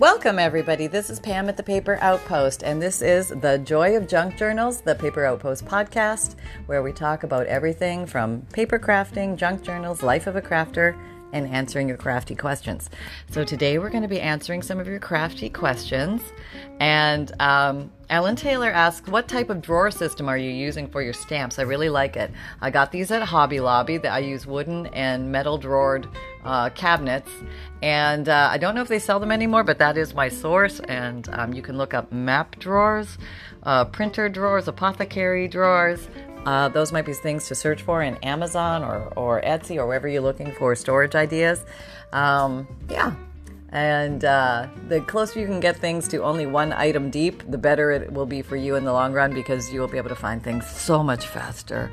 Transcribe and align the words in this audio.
Welcome, 0.00 0.38
everybody. 0.38 0.86
This 0.86 1.10
is 1.10 1.20
Pam 1.20 1.50
at 1.50 1.58
the 1.58 1.62
Paper 1.62 1.98
Outpost, 2.00 2.62
and 2.62 2.80
this 2.80 3.02
is 3.02 3.28
the 3.28 3.58
Joy 3.58 3.98
of 3.98 4.08
Junk 4.08 4.38
Journals, 4.38 4.80
the 4.80 4.94
Paper 4.94 5.26
Outpost 5.26 5.66
podcast, 5.66 6.36
where 6.64 6.82
we 6.82 6.90
talk 6.90 7.22
about 7.22 7.46
everything 7.48 8.06
from 8.06 8.40
paper 8.50 8.78
crafting, 8.78 9.36
junk 9.36 9.62
journals, 9.62 10.02
life 10.02 10.26
of 10.26 10.36
a 10.36 10.40
crafter, 10.40 10.98
and 11.32 11.46
answering 11.48 11.88
your 11.88 11.96
crafty 11.96 12.34
questions. 12.34 12.90
So 13.30 13.44
today 13.44 13.78
we're 13.78 13.90
going 13.90 14.02
to 14.02 14.08
be 14.08 14.20
answering 14.20 14.62
some 14.62 14.80
of 14.80 14.86
your 14.86 14.98
crafty 14.98 15.48
questions. 15.50 16.22
And 16.80 17.30
um, 17.40 17.90
Ellen 18.08 18.36
Taylor 18.36 18.70
asks, 18.70 19.08
"What 19.08 19.28
type 19.28 19.50
of 19.50 19.60
drawer 19.60 19.90
system 19.90 20.28
are 20.28 20.38
you 20.38 20.50
using 20.50 20.88
for 20.88 21.02
your 21.02 21.12
stamps?" 21.12 21.58
I 21.58 21.62
really 21.62 21.90
like 21.90 22.16
it. 22.16 22.30
I 22.60 22.70
got 22.70 22.90
these 22.90 23.10
at 23.10 23.22
Hobby 23.22 23.60
Lobby. 23.60 23.98
That 23.98 24.12
I 24.12 24.20
use 24.20 24.46
wooden 24.46 24.86
and 24.86 25.30
metal 25.30 25.58
drawered 25.58 26.08
uh, 26.44 26.70
cabinets, 26.70 27.30
and 27.82 28.28
uh, 28.28 28.48
I 28.50 28.58
don't 28.58 28.74
know 28.74 28.82
if 28.82 28.88
they 28.88 28.98
sell 28.98 29.20
them 29.20 29.30
anymore, 29.30 29.62
but 29.62 29.78
that 29.78 29.96
is 29.98 30.14
my 30.14 30.28
source. 30.28 30.80
And 30.80 31.28
um, 31.32 31.52
you 31.52 31.62
can 31.62 31.76
look 31.76 31.92
up 31.92 32.10
map 32.10 32.58
drawers, 32.58 33.18
uh, 33.62 33.84
printer 33.84 34.28
drawers, 34.28 34.66
apothecary 34.66 35.46
drawers. 35.48 36.08
Uh, 36.46 36.68
those 36.68 36.92
might 36.92 37.04
be 37.04 37.12
things 37.12 37.46
to 37.48 37.54
search 37.54 37.82
for 37.82 38.02
in 38.02 38.16
Amazon 38.16 38.82
or, 38.82 39.12
or 39.16 39.40
Etsy 39.42 39.76
or 39.76 39.86
wherever 39.86 40.08
you're 40.08 40.22
looking 40.22 40.52
for 40.52 40.74
storage 40.74 41.14
ideas. 41.14 41.64
Um, 42.12 42.66
yeah. 42.88 43.14
And 43.72 44.24
uh, 44.24 44.66
the 44.88 45.00
closer 45.02 45.38
you 45.38 45.46
can 45.46 45.60
get 45.60 45.76
things 45.76 46.08
to 46.08 46.24
only 46.24 46.44
one 46.44 46.72
item 46.72 47.08
deep, 47.08 47.48
the 47.48 47.58
better 47.58 47.92
it 47.92 48.12
will 48.12 48.26
be 48.26 48.42
for 48.42 48.56
you 48.56 48.74
in 48.74 48.84
the 48.84 48.92
long 48.92 49.12
run 49.12 49.32
because 49.32 49.72
you 49.72 49.80
will 49.80 49.86
be 49.86 49.96
able 49.96 50.08
to 50.08 50.16
find 50.16 50.42
things 50.42 50.66
so 50.66 51.04
much 51.04 51.28
faster. 51.28 51.88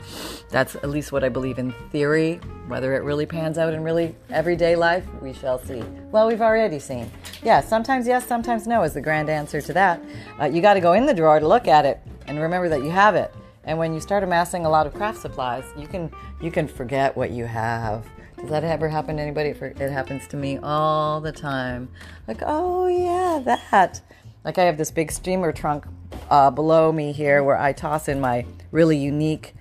That's 0.49 0.75
at 0.75 0.89
least 0.89 1.11
what 1.11 1.23
I 1.23 1.29
believe 1.29 1.59
in 1.59 1.73
theory. 1.91 2.39
Whether 2.67 2.95
it 2.95 3.03
really 3.03 3.27
pans 3.27 3.59
out 3.59 3.73
in 3.73 3.83
really 3.83 4.15
everyday 4.31 4.75
life, 4.75 5.05
we 5.21 5.33
shall 5.33 5.59
see. 5.59 5.83
Well, 6.11 6.27
we've 6.27 6.41
already 6.41 6.79
seen. 6.79 7.11
Yeah, 7.43 7.61
sometimes 7.61 8.07
yes, 8.07 8.25
sometimes 8.25 8.65
no 8.65 8.81
is 8.81 8.95
the 8.95 9.01
grand 9.01 9.29
answer 9.29 9.61
to 9.61 9.73
that. 9.73 10.01
Uh, 10.41 10.45
you 10.45 10.63
got 10.63 10.73
to 10.73 10.81
go 10.81 10.93
in 10.93 11.05
the 11.05 11.13
drawer 11.13 11.39
to 11.39 11.47
look 11.47 11.67
at 11.67 11.85
it 11.85 11.99
and 12.25 12.39
remember 12.39 12.69
that 12.69 12.81
you 12.81 12.89
have 12.89 13.13
it. 13.13 13.31
And 13.67 13.77
when 13.77 13.93
you 13.93 13.99
start 13.99 14.23
amassing 14.23 14.65
a 14.65 14.69
lot 14.69 14.87
of 14.87 14.93
craft 14.93 15.19
supplies, 15.19 15.65
you 15.77 15.87
can 15.87 16.09
you 16.41 16.49
can 16.51 16.67
forget 16.67 17.15
what 17.15 17.31
you 17.31 17.45
have. 17.45 18.07
Does 18.39 18.49
that 18.49 18.63
ever 18.63 18.87
happen 18.87 19.17
to 19.17 19.21
anybody? 19.21 19.49
It 19.49 19.91
happens 19.91 20.25
to 20.27 20.37
me 20.37 20.57
all 20.57 21.19
the 21.19 21.31
time. 21.31 21.89
Like, 22.27 22.41
oh 22.45 22.87
yeah, 22.87 23.57
that. 23.71 24.01
Like 24.45 24.57
I 24.57 24.63
have 24.63 24.77
this 24.77 24.89
big 24.89 25.11
steamer 25.11 25.51
trunk 25.51 25.85
uh, 26.29 26.49
below 26.49 26.91
me 26.91 27.11
here 27.11 27.43
where 27.43 27.57
I 27.57 27.73
toss 27.73 28.07
in 28.07 28.21
my 28.21 28.45
really 28.71 28.97
unique 28.97 29.53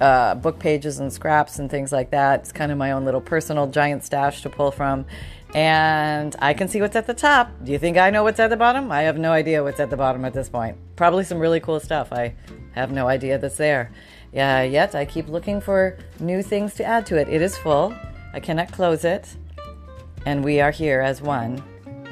uh, 0.00 0.34
book 0.34 0.58
pages 0.58 0.98
and 0.98 1.10
scraps 1.10 1.58
and 1.58 1.70
things 1.70 1.92
like 1.92 2.10
that. 2.10 2.40
It's 2.40 2.52
kind 2.52 2.70
of 2.70 2.76
my 2.76 2.92
own 2.92 3.06
little 3.06 3.20
personal 3.20 3.66
giant 3.66 4.04
stash 4.04 4.42
to 4.42 4.50
pull 4.50 4.70
from. 4.70 5.06
And 5.54 6.36
I 6.40 6.52
can 6.52 6.68
see 6.68 6.82
what's 6.82 6.96
at 6.96 7.06
the 7.06 7.14
top. 7.14 7.50
Do 7.64 7.72
you 7.72 7.78
think 7.78 7.96
I 7.96 8.10
know 8.10 8.22
what's 8.22 8.38
at 8.38 8.50
the 8.50 8.56
bottom? 8.56 8.92
I 8.92 9.02
have 9.02 9.16
no 9.16 9.32
idea 9.32 9.62
what's 9.62 9.80
at 9.80 9.88
the 9.88 9.96
bottom 9.96 10.26
at 10.26 10.34
this 10.34 10.50
point. 10.50 10.76
Probably 10.94 11.24
some 11.24 11.38
really 11.38 11.60
cool 11.60 11.80
stuff. 11.80 12.12
I 12.12 12.34
have 12.78 12.92
no 12.92 13.08
idea 13.08 13.38
that's 13.38 13.56
there. 13.56 13.90
Yeah, 14.32 14.62
yet 14.62 14.94
I 14.94 15.04
keep 15.04 15.28
looking 15.28 15.60
for 15.60 15.98
new 16.20 16.42
things 16.42 16.74
to 16.74 16.84
add 16.84 17.06
to 17.06 17.16
it. 17.16 17.28
It 17.28 17.42
is 17.42 17.56
full. 17.56 17.94
I 18.32 18.40
cannot 18.40 18.72
close 18.72 19.04
it. 19.04 19.34
And 20.26 20.44
we 20.44 20.60
are 20.60 20.70
here 20.70 21.00
as 21.00 21.22
one 21.22 21.62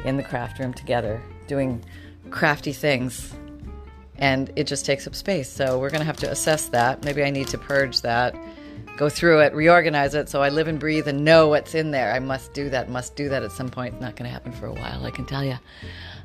in 0.05 0.17
the 0.17 0.23
craft 0.23 0.59
room 0.59 0.73
together 0.73 1.21
doing 1.47 1.85
crafty 2.31 2.73
things. 2.73 3.33
And 4.19 4.51
it 4.57 4.67
just 4.67 4.87
takes 4.87 5.07
up 5.07 5.15
space. 5.15 5.49
So 5.49 5.79
we're 5.79 5.91
going 5.91 6.01
to 6.01 6.07
have 6.07 6.17
to 6.19 6.31
assess 6.31 6.67
that. 6.69 7.05
Maybe 7.05 7.23
I 7.23 7.31
need 7.31 7.49
to 7.49 7.59
purge 7.59 8.01
that, 8.01 8.35
go 8.97 9.11
through 9.11 9.41
it, 9.41 9.53
reorganize 9.53 10.15
it 10.15 10.31
so 10.31 10.43
I 10.43 10.49
live 10.49 10.69
and 10.69 10.81
breathe 10.81 11.07
and 11.07 11.25
know 11.25 11.49
what's 11.49 11.75
in 11.75 11.91
there. 11.91 12.13
I 12.13 12.19
must 12.19 12.55
do 12.55 12.71
that, 12.71 12.89
must 12.89 13.15
do 13.15 13.29
that 13.29 13.43
at 13.43 13.53
some 13.53 13.69
point. 13.69 14.01
Not 14.01 14.17
going 14.17 14.29
to 14.29 14.33
happen 14.33 14.53
for 14.53 14.67
a 14.67 14.73
while, 14.73 15.05
I 15.05 15.11
can 15.11 15.27
tell 15.27 15.45
you. 15.45 15.59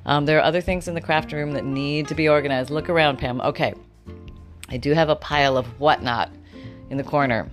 Um, 0.06 0.26
there 0.26 0.38
are 0.38 0.44
other 0.44 0.62
things 0.62 0.88
in 0.88 0.94
the 0.94 1.02
craft 1.02 1.34
room 1.34 1.52
that 1.52 1.66
need 1.66 2.08
to 2.08 2.16
be 2.16 2.30
organized. 2.30 2.70
Look 2.70 2.90
around, 2.90 3.18
Pam. 3.18 3.42
Okay, 3.42 3.74
I 4.72 4.78
do 4.78 4.94
have 4.94 5.10
a 5.10 5.16
pile 5.16 5.58
of 5.58 5.68
whatnot 5.80 6.32
in 6.90 6.98
the 6.98 7.04
corner. 7.04 7.50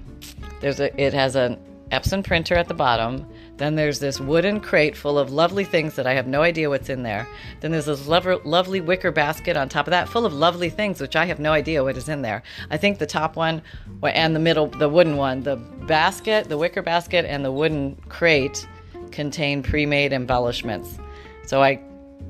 There's 0.60 0.80
a 0.80 1.00
it 1.00 1.12
has 1.12 1.34
an 1.34 1.58
Epson 1.90 2.24
printer 2.24 2.54
at 2.54 2.68
the 2.68 2.74
bottom. 2.74 3.26
Then 3.56 3.74
there's 3.74 3.98
this 3.98 4.20
wooden 4.20 4.60
crate 4.60 4.96
full 4.96 5.18
of 5.18 5.32
lovely 5.32 5.64
things 5.64 5.96
that 5.96 6.06
I 6.06 6.14
have 6.14 6.28
no 6.28 6.42
idea 6.42 6.68
what's 6.68 6.88
in 6.88 7.02
there. 7.02 7.26
Then 7.60 7.72
there's 7.72 7.86
this 7.86 8.06
lo- 8.06 8.40
lovely 8.44 8.80
wicker 8.80 9.10
basket 9.10 9.56
on 9.56 9.68
top 9.68 9.88
of 9.88 9.90
that 9.90 10.08
full 10.08 10.24
of 10.24 10.32
lovely 10.32 10.70
things 10.70 11.00
which 11.00 11.16
I 11.16 11.24
have 11.24 11.40
no 11.40 11.52
idea 11.52 11.82
what 11.82 11.96
is 11.96 12.08
in 12.08 12.22
there. 12.22 12.42
I 12.70 12.76
think 12.76 12.98
the 12.98 13.06
top 13.06 13.34
one 13.34 13.62
and 14.02 14.34
the 14.34 14.40
middle 14.40 14.68
the 14.68 14.88
wooden 14.88 15.16
one, 15.16 15.42
the 15.42 15.56
basket, 15.56 16.48
the 16.48 16.58
wicker 16.58 16.82
basket 16.82 17.24
and 17.24 17.44
the 17.44 17.52
wooden 17.52 17.96
crate 18.08 18.68
contain 19.10 19.62
pre-made 19.62 20.12
embellishments. 20.12 20.98
So 21.46 21.62
I 21.62 21.80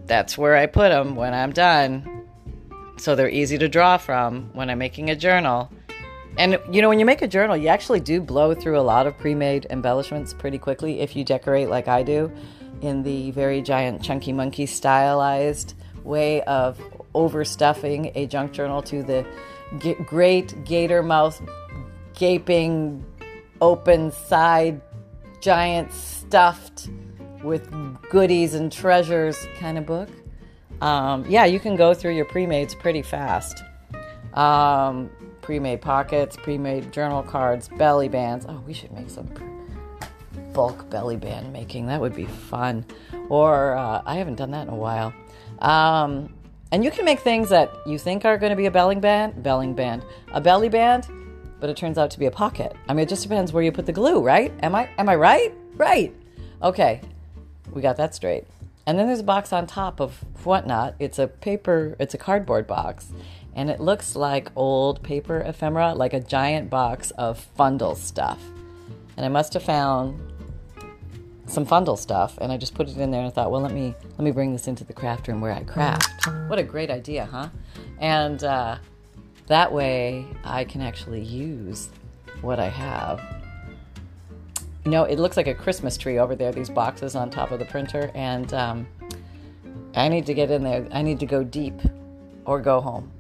that's 0.06 0.38
where 0.38 0.56
I 0.56 0.64
put 0.64 0.88
them 0.88 1.14
when 1.14 1.34
I'm 1.34 1.52
done 1.52 2.17
so 2.98 3.14
they're 3.14 3.28
easy 3.28 3.58
to 3.58 3.68
draw 3.68 3.96
from 3.96 4.50
when 4.52 4.70
I'm 4.70 4.78
making 4.78 5.10
a 5.10 5.16
journal. 5.16 5.70
And 6.36 6.58
you 6.70 6.82
know, 6.82 6.88
when 6.88 7.00
you 7.00 7.06
make 7.06 7.22
a 7.22 7.28
journal, 7.28 7.56
you 7.56 7.68
actually 7.68 8.00
do 8.00 8.20
blow 8.20 8.54
through 8.54 8.78
a 8.78 8.82
lot 8.82 9.06
of 9.06 9.16
pre 9.18 9.34
made 9.34 9.66
embellishments 9.70 10.32
pretty 10.32 10.58
quickly 10.58 11.00
if 11.00 11.16
you 11.16 11.24
decorate 11.24 11.68
like 11.68 11.88
I 11.88 12.02
do 12.02 12.30
in 12.80 13.02
the 13.02 13.30
very 13.32 13.60
giant 13.60 14.02
chunky 14.02 14.32
monkey 14.32 14.66
stylized 14.66 15.74
way 16.04 16.42
of 16.42 16.78
overstuffing 17.14 18.12
a 18.14 18.26
junk 18.26 18.52
journal 18.52 18.82
to 18.82 19.02
the 19.02 19.26
g- 19.78 19.94
great 20.06 20.64
gator 20.64 21.02
mouth 21.02 21.40
gaping 22.14 23.04
open 23.60 24.12
side 24.12 24.80
giant 25.40 25.92
stuffed 25.92 26.88
with 27.42 27.68
goodies 28.10 28.54
and 28.54 28.70
treasures 28.70 29.46
kind 29.58 29.78
of 29.78 29.86
book 29.86 30.08
um, 30.80 31.24
yeah, 31.28 31.44
you 31.44 31.60
can 31.60 31.76
go 31.76 31.94
through 31.94 32.14
your 32.14 32.24
pre-mades 32.24 32.74
pretty 32.74 33.02
fast. 33.02 33.62
Um, 34.34 35.10
pre-made 35.42 35.80
pockets, 35.80 36.36
pre-made 36.36 36.92
journal 36.92 37.22
cards, 37.22 37.68
belly 37.68 38.08
bands. 38.08 38.46
Oh, 38.48 38.62
we 38.66 38.72
should 38.72 38.92
make 38.92 39.10
some 39.10 39.28
bulk 40.52 40.88
belly 40.90 41.16
band 41.16 41.52
making. 41.52 41.86
That 41.86 42.00
would 42.00 42.14
be 42.14 42.26
fun. 42.26 42.84
Or 43.28 43.76
uh, 43.76 44.02
I 44.04 44.16
haven't 44.16 44.36
done 44.36 44.50
that 44.52 44.66
in 44.66 44.72
a 44.72 44.76
while. 44.76 45.12
Um, 45.60 46.34
and 46.70 46.84
you 46.84 46.90
can 46.90 47.04
make 47.04 47.20
things 47.20 47.48
that 47.48 47.70
you 47.86 47.98
think 47.98 48.24
are 48.24 48.36
going 48.36 48.50
to 48.50 48.56
be 48.56 48.66
a 48.66 48.70
belly 48.70 48.96
band, 48.96 49.42
belly 49.42 49.72
band, 49.72 50.04
a 50.32 50.40
belly 50.40 50.68
band, 50.68 51.08
but 51.60 51.70
it 51.70 51.76
turns 51.76 51.98
out 51.98 52.10
to 52.10 52.18
be 52.18 52.26
a 52.26 52.30
pocket. 52.30 52.76
I 52.88 52.92
mean, 52.92 53.04
it 53.04 53.08
just 53.08 53.22
depends 53.22 53.52
where 53.52 53.62
you 53.62 53.72
put 53.72 53.86
the 53.86 53.92
glue, 53.92 54.20
right? 54.20 54.52
Am 54.62 54.74
I 54.74 54.88
am 54.98 55.08
I 55.08 55.16
right? 55.16 55.54
Right. 55.74 56.14
Okay, 56.62 57.00
we 57.72 57.80
got 57.80 57.96
that 57.96 58.14
straight. 58.14 58.44
And 58.88 58.98
then 58.98 59.06
there's 59.06 59.20
a 59.20 59.24
box 59.24 59.52
on 59.52 59.66
top 59.66 60.00
of 60.00 60.24
whatnot. 60.44 60.94
It's 60.98 61.18
a 61.18 61.26
paper, 61.26 61.94
it's 62.00 62.14
a 62.14 62.18
cardboard 62.18 62.66
box. 62.66 63.12
And 63.54 63.68
it 63.68 63.80
looks 63.80 64.16
like 64.16 64.50
old 64.56 65.02
paper 65.02 65.40
ephemera, 65.40 65.92
like 65.92 66.14
a 66.14 66.20
giant 66.20 66.70
box 66.70 67.10
of 67.10 67.46
fundle 67.58 67.94
stuff. 67.94 68.42
And 69.14 69.26
I 69.26 69.28
must 69.28 69.52
have 69.52 69.62
found 69.62 70.18
some 71.44 71.66
fundle 71.66 71.98
stuff 71.98 72.38
and 72.40 72.50
I 72.50 72.56
just 72.56 72.72
put 72.74 72.88
it 72.88 72.96
in 72.96 73.10
there 73.10 73.20
and 73.20 73.28
I 73.28 73.30
thought, 73.30 73.50
well, 73.50 73.60
let 73.60 73.72
me 73.72 73.94
let 74.12 74.20
me 74.20 74.30
bring 74.30 74.54
this 74.54 74.66
into 74.66 74.84
the 74.84 74.94
craft 74.94 75.28
room 75.28 75.42
where 75.42 75.52
I 75.52 75.64
craft. 75.64 76.26
What 76.48 76.58
a 76.58 76.62
great 76.62 76.90
idea, 76.90 77.26
huh? 77.26 77.50
And 78.00 78.42
uh, 78.42 78.78
that 79.48 79.70
way 79.70 80.24
I 80.44 80.64
can 80.64 80.80
actually 80.80 81.20
use 81.20 81.90
what 82.40 82.58
I 82.58 82.70
have 82.70 83.20
you 84.84 84.90
know, 84.90 85.04
it 85.04 85.18
looks 85.18 85.36
like 85.36 85.46
a 85.46 85.54
Christmas 85.54 85.96
tree 85.96 86.18
over 86.18 86.34
there, 86.34 86.52
these 86.52 86.70
boxes 86.70 87.14
on 87.14 87.30
top 87.30 87.50
of 87.50 87.58
the 87.58 87.64
printer. 87.64 88.10
And 88.14 88.52
um, 88.54 88.86
I 89.94 90.08
need 90.08 90.26
to 90.26 90.34
get 90.34 90.50
in 90.50 90.62
there. 90.62 90.86
I 90.92 91.02
need 91.02 91.20
to 91.20 91.26
go 91.26 91.42
deep 91.42 91.74
or 92.44 92.60
go 92.60 92.80
home. 92.80 93.10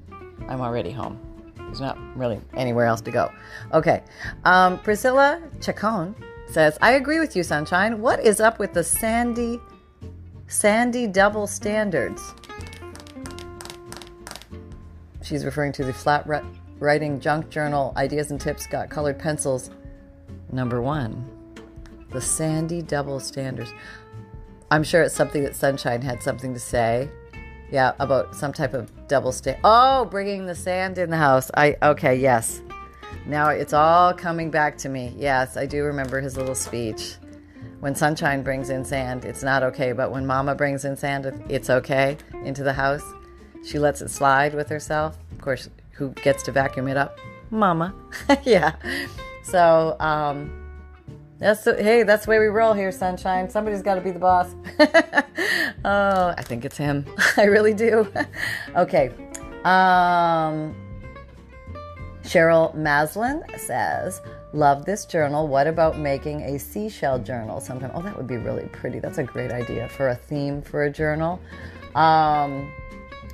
I'm 0.48 0.60
already 0.60 0.90
home. 0.90 1.18
There's 1.56 1.80
not 1.80 1.98
really 2.16 2.40
anywhere 2.56 2.86
else 2.86 3.00
to 3.02 3.10
go. 3.10 3.30
Okay. 3.74 4.02
Um, 4.44 4.78
Priscilla 4.78 5.42
Chacon 5.60 6.14
says, 6.48 6.78
I 6.80 6.92
agree 6.92 7.20
with 7.20 7.36
you, 7.36 7.42
Sunshine. 7.42 8.00
What 8.00 8.20
is 8.20 8.40
up 8.40 8.58
with 8.58 8.72
the 8.72 8.82
sandy, 8.82 9.60
sandy 10.46 11.06
double 11.06 11.46
standards? 11.46 12.22
She's 15.22 15.44
referring 15.44 15.72
to 15.72 15.84
the 15.84 15.92
flat 15.92 16.26
writing 16.78 17.20
junk 17.20 17.50
journal 17.50 17.92
ideas 17.96 18.30
and 18.30 18.40
tips 18.40 18.66
got 18.66 18.88
colored 18.88 19.18
pencils 19.18 19.70
number 20.50 20.80
one 20.80 21.37
the 22.10 22.20
sandy 22.20 22.82
double 22.82 23.20
standards. 23.20 23.72
I'm 24.70 24.82
sure 24.82 25.02
it's 25.02 25.14
something 25.14 25.42
that 25.44 25.56
Sunshine 25.56 26.02
had 26.02 26.22
something 26.22 26.52
to 26.54 26.60
say. 26.60 27.10
Yeah, 27.70 27.92
about 27.98 28.34
some 28.34 28.52
type 28.52 28.74
of 28.74 28.90
double 29.08 29.32
stand. 29.32 29.58
Oh, 29.64 30.06
bringing 30.06 30.46
the 30.46 30.54
sand 30.54 30.98
in 30.98 31.10
the 31.10 31.16
house. 31.16 31.50
I 31.54 31.76
okay, 31.82 32.16
yes. 32.16 32.62
Now 33.26 33.50
it's 33.50 33.72
all 33.72 34.14
coming 34.14 34.50
back 34.50 34.78
to 34.78 34.88
me. 34.88 35.14
Yes, 35.16 35.56
I 35.56 35.66
do 35.66 35.84
remember 35.84 36.20
his 36.20 36.36
little 36.36 36.54
speech. 36.54 37.16
When 37.80 37.94
Sunshine 37.94 38.42
brings 38.42 38.70
in 38.70 38.84
sand, 38.84 39.24
it's 39.24 39.42
not 39.42 39.62
okay, 39.62 39.92
but 39.92 40.10
when 40.10 40.26
Mama 40.26 40.54
brings 40.54 40.84
in 40.84 40.96
sand, 40.96 41.44
it's 41.48 41.70
okay 41.70 42.16
into 42.44 42.62
the 42.64 42.72
house. 42.72 43.04
She 43.64 43.78
lets 43.78 44.00
it 44.00 44.08
slide 44.08 44.54
with 44.54 44.68
herself. 44.68 45.16
Of 45.32 45.40
course, 45.40 45.68
who 45.92 46.10
gets 46.10 46.42
to 46.44 46.52
vacuum 46.52 46.88
it 46.88 46.96
up? 46.96 47.18
Mama. 47.50 47.94
yeah. 48.42 48.76
So, 49.42 49.96
um, 50.00 50.67
that's 51.38 51.64
the, 51.64 51.82
hey, 51.82 52.02
that's 52.02 52.24
the 52.24 52.30
way 52.30 52.38
we 52.38 52.46
roll 52.46 52.74
here, 52.74 52.90
sunshine. 52.90 53.48
Somebody's 53.48 53.82
got 53.82 53.94
to 53.94 54.00
be 54.00 54.10
the 54.10 54.18
boss. 54.18 54.54
oh, 55.84 56.34
I 56.36 56.42
think 56.42 56.64
it's 56.64 56.76
him. 56.76 57.06
I 57.36 57.44
really 57.44 57.74
do. 57.74 58.10
okay. 58.76 59.10
Um, 59.64 60.74
Cheryl 62.22 62.74
Maslin 62.74 63.42
says, 63.58 64.20
Love 64.54 64.86
this 64.86 65.04
journal. 65.04 65.46
What 65.46 65.66
about 65.66 65.98
making 65.98 66.40
a 66.40 66.58
seashell 66.58 67.18
journal 67.18 67.60
sometime? 67.60 67.90
Oh, 67.92 68.00
that 68.00 68.16
would 68.16 68.26
be 68.26 68.38
really 68.38 68.66
pretty. 68.68 68.98
That's 68.98 69.18
a 69.18 69.22
great 69.22 69.52
idea 69.52 69.90
for 69.90 70.08
a 70.08 70.14
theme 70.14 70.62
for 70.62 70.84
a 70.84 70.90
journal. 70.90 71.38
Um, 71.94 72.72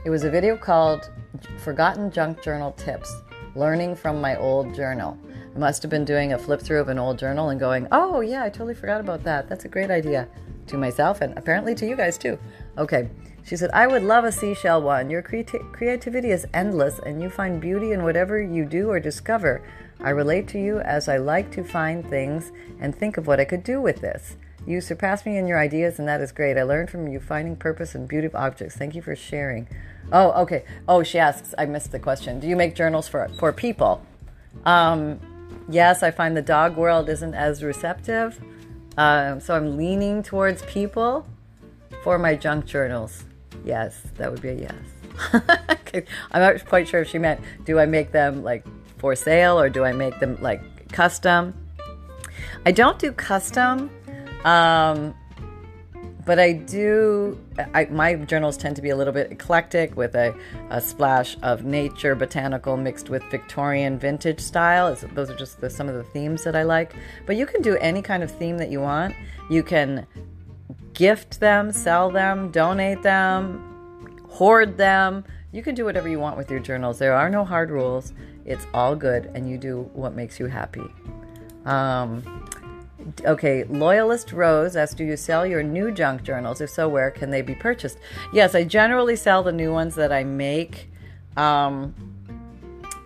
it 0.05 0.11
was 0.11 0.25
a 0.25 0.31
video 0.31 0.57
called 0.57 1.11
Forgotten 1.59 2.11
Junk 2.11 2.43
Journal 2.43 2.73
Tips 2.73 3.15
Learning 3.55 3.95
from 3.95 4.21
My 4.21 4.37
Old 4.37 4.75
Journal. 4.75 5.17
Must 5.57 5.83
have 5.83 5.91
been 5.91 6.05
doing 6.05 6.33
a 6.33 6.39
flip 6.39 6.61
through 6.61 6.81
of 6.81 6.89
an 6.89 6.99
old 6.99 7.19
journal 7.19 7.51
and 7.51 7.61
going, 7.61 7.87
oh, 7.93 8.21
yeah, 8.21 8.43
I 8.43 8.49
totally 8.49 8.75
forgot 8.75 9.01
about 9.01 9.23
that. 9.25 9.49
That's 9.49 9.65
a 9.65 9.69
great 9.69 9.91
idea 9.91 10.29
to 10.67 10.77
myself 10.77 11.21
and 11.21 11.37
apparently 11.39 11.75
to 11.77 11.87
you 11.87 11.97
guys 11.97 12.19
too. 12.19 12.39
Okay. 12.77 13.09
She 13.45 13.57
said, 13.57 13.71
I 13.73 13.87
would 13.87 14.03
love 14.03 14.25
a 14.25 14.33
seashell 14.33 14.83
one. 14.83 15.11
Your 15.11 15.23
creati- 15.23 15.71
creativity 15.73 16.31
is 16.31 16.47
endless 16.55 16.99
and 16.99 17.23
you 17.23 17.29
find 17.29 17.61
beauty 17.61 17.93
in 17.93 18.03
whatever 18.03 18.43
you 18.43 18.65
do 18.65 18.89
or 18.89 18.99
discover. 18.99 19.63
I 20.01 20.11
relate 20.11 20.49
to 20.49 20.59
you 20.59 20.81
as 20.81 21.09
I 21.09 21.19
like 21.19 21.53
to 21.53 21.63
find 21.63 22.09
things 22.09 22.51
and 22.81 22.95
think 22.95 23.17
of 23.17 23.27
what 23.27 23.41
I 23.41 23.45
could 23.45 23.63
do 23.63 23.81
with 23.81 24.01
this. 24.01 24.37
You 24.67 24.81
surpass 24.81 25.27
me 25.27 25.37
in 25.37 25.47
your 25.47 25.59
ideas, 25.59 25.99
and 25.99 26.09
that 26.09 26.23
is 26.23 26.33
great. 26.33 26.57
I 26.57 26.63
learned 26.63 26.89
from 26.89 27.07
you 27.07 27.21
finding 27.21 27.55
purpose 27.55 27.95
and 27.95 28.09
beauty 28.09 28.27
of 28.27 28.35
objects. 28.35 28.77
Thank 28.77 28.95
you 28.95 29.03
for 29.03 29.15
sharing. 29.15 29.69
Oh, 30.11 30.31
okay. 30.43 30.65
Oh, 30.89 31.03
she 31.03 31.19
asks, 31.19 31.55
I 31.59 31.67
missed 31.67 31.93
the 31.93 31.99
question. 31.99 32.41
Do 32.41 32.49
you 32.49 32.57
make 32.57 32.75
journals 32.75 33.07
for, 33.07 33.29
for 33.39 33.53
people? 33.53 34.01
Um, 34.65 35.21
yes, 35.69 36.03
I 36.03 36.11
find 36.11 36.37
the 36.37 36.43
dog 36.43 36.77
world 36.77 37.09
isn't 37.09 37.35
as 37.35 37.63
receptive. 37.63 38.41
Uh, 38.97 39.41
so 39.41 39.57
I'm 39.57 39.77
leaning 39.77 40.23
towards 40.23 40.63
people 40.63 41.27
for 42.03 42.19
my 42.19 42.35
junk 42.35 42.67
journals. 42.67 43.25
Yes, 43.65 44.01
that 44.17 44.31
would 44.31 44.43
be 44.43 44.51
a 44.51 44.55
yes. 44.55 46.05
I'm 46.33 46.43
not 46.43 46.65
quite 46.67 46.89
sure 46.89 47.01
if 47.03 47.09
she 47.09 47.19
meant 47.19 47.41
do 47.65 47.79
I 47.79 47.87
make 47.87 48.13
them 48.13 48.43
like 48.43 48.67
for 48.99 49.15
sale 49.15 49.59
or 49.59 49.69
do 49.69 49.85
I 49.85 49.93
make 49.93 50.19
them 50.21 50.39
like 50.41 50.91
custom? 50.93 51.55
I 52.67 52.73
don't 52.73 52.99
do 52.99 53.13
custom, 53.13 53.91
um, 54.45 55.15
but 56.25 56.39
I 56.39 56.53
do. 56.53 57.39
I, 57.75 57.87
my 57.87 58.15
journals 58.15 58.57
tend 58.57 58.77
to 58.77 58.83
be 58.83 58.91
a 58.91 58.97
little 58.97 59.13
bit 59.13 59.31
eclectic 59.31 59.97
with 59.97 60.15
a, 60.15 60.35
a 60.71 60.81
splash 60.81 61.37
of 61.43 61.65
nature, 61.65 62.15
botanical 62.15 62.77
mixed 62.77 63.11
with 63.11 63.23
Victorian 63.31 63.99
vintage 63.99 64.41
style. 64.41 64.89
It's, 64.89 65.05
those 65.15 65.31
are 65.31 65.37
just 65.37 65.61
the, 65.61 65.69
some 65.69 65.89
of 65.89 65.95
the 65.95 66.05
themes 66.05 66.45
that 66.45 66.57
I 66.57 66.63
like. 66.63 66.95
But 67.27 67.37
you 67.37 67.47
can 67.47 67.63
do 67.63 67.77
any 67.77 68.03
kind 68.03 68.23
of 68.23 68.31
theme 68.31 68.59
that 68.59 68.71
you 68.71 68.81
want. 68.81 69.15
You 69.51 69.63
can 69.63 70.07
gift 70.95 71.41
them, 71.41 71.73
sell 71.73 72.11
them, 72.11 72.51
donate 72.51 73.03
them, 73.03 74.21
hoard 74.29 74.77
them. 74.77 75.25
You 75.53 75.63
can 75.63 75.75
do 75.75 75.85
whatever 75.85 76.09
you 76.09 76.19
want 76.19 76.37
with 76.37 76.51
your 76.51 76.61
journals. 76.61 76.99
There 76.99 77.13
are 77.13 77.29
no 77.31 77.45
hard 77.45 77.71
rules. 77.71 78.13
It's 78.45 78.67
all 78.75 78.97
good, 78.97 79.31
and 79.35 79.49
you 79.49 79.57
do 79.57 79.91
what 79.93 80.15
makes 80.15 80.39
you 80.39 80.47
happy. 80.47 80.85
Um, 81.65 82.23
okay, 83.25 83.65
Loyalist 83.65 84.33
Rose 84.33 84.77
asks, 84.77 84.95
Do 84.95 85.05
you 85.05 85.17
sell 85.17 85.47
your 85.47 85.63
new 85.63 85.91
junk 85.91 86.23
journals? 86.23 86.61
If 86.61 86.71
so, 86.71 86.89
where 86.89 87.11
can 87.11 87.31
they 87.31 87.43
be 87.43 87.55
purchased? 87.55 87.99
Yes, 88.33 88.55
I 88.55 88.65
generally 88.65 89.17
sell 89.17 89.43
the 89.43 89.53
new 89.53 89.73
ones 89.73 89.95
that 89.97 90.13
I 90.13 90.25
make. 90.25 90.91
Um, 91.37 91.95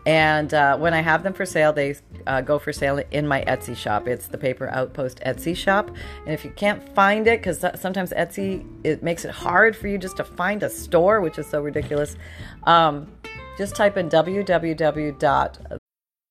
and 0.06 0.54
uh, 0.54 0.78
when 0.78 0.94
I 0.94 1.02
have 1.02 1.22
them 1.22 1.34
for 1.34 1.44
sale, 1.44 1.72
they 1.72 1.96
uh, 2.26 2.40
go 2.40 2.58
for 2.58 2.72
sale 2.72 3.02
in 3.10 3.28
my 3.28 3.42
Etsy 3.44 3.76
shop. 3.76 4.08
It's 4.08 4.26
the 4.26 4.38
Paper 4.38 4.68
Outpost 4.70 5.20
Etsy 5.20 5.56
shop. 5.56 5.90
And 6.24 6.32
if 6.32 6.44
you 6.44 6.50
can't 6.50 6.82
find 6.94 7.26
it, 7.26 7.40
because 7.40 7.64
sometimes 7.80 8.10
Etsy 8.12 8.66
it 8.84 9.02
makes 9.02 9.24
it 9.24 9.30
hard 9.30 9.76
for 9.76 9.88
you 9.88 9.98
just 9.98 10.16
to 10.16 10.24
find 10.24 10.62
a 10.62 10.70
store, 10.70 11.20
which 11.20 11.38
is 11.38 11.46
so 11.46 11.60
ridiculous, 11.60 12.16
um, 12.64 13.12
just 13.58 13.74
type 13.74 13.96
in 13.96 14.08
www 14.08 15.77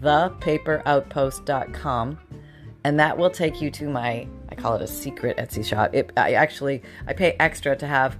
thepaperoutpost.com 0.00 2.18
and 2.84 2.98
that 2.98 3.18
will 3.18 3.30
take 3.30 3.60
you 3.60 3.70
to 3.70 3.88
my 3.88 4.26
i 4.48 4.54
call 4.54 4.74
it 4.74 4.82
a 4.82 4.86
secret 4.86 5.36
etsy 5.36 5.64
shop. 5.64 5.94
It, 5.94 6.10
i 6.16 6.32
actually 6.32 6.82
i 7.06 7.12
pay 7.12 7.36
extra 7.38 7.76
to 7.76 7.86
have 7.86 8.16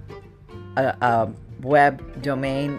a, 0.76 0.94
a 1.00 1.32
web 1.62 2.22
domain 2.22 2.78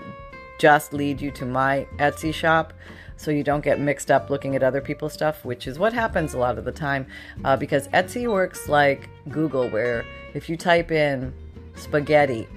just 0.59 0.93
lead 0.93 1.19
you 1.19 1.31
to 1.31 1.45
my 1.45 1.87
etsy 1.97 2.33
shop 2.33 2.73
so 3.17 3.31
you 3.31 3.43
don't 3.43 3.63
get 3.63 3.79
mixed 3.79 4.11
up 4.11 4.29
looking 4.29 4.55
at 4.55 4.63
other 4.63 4.81
people's 4.81 5.13
stuff 5.13 5.45
which 5.45 5.67
is 5.67 5.79
what 5.79 5.93
happens 5.93 6.33
a 6.33 6.37
lot 6.37 6.57
of 6.57 6.65
the 6.65 6.71
time 6.71 7.07
uh, 7.43 7.57
because 7.57 7.87
etsy 7.89 8.29
works 8.29 8.69
like 8.69 9.09
google 9.29 9.69
where 9.69 10.05
if 10.33 10.49
you 10.49 10.57
type 10.57 10.91
in 10.91 11.33
spaghetti 11.75 12.47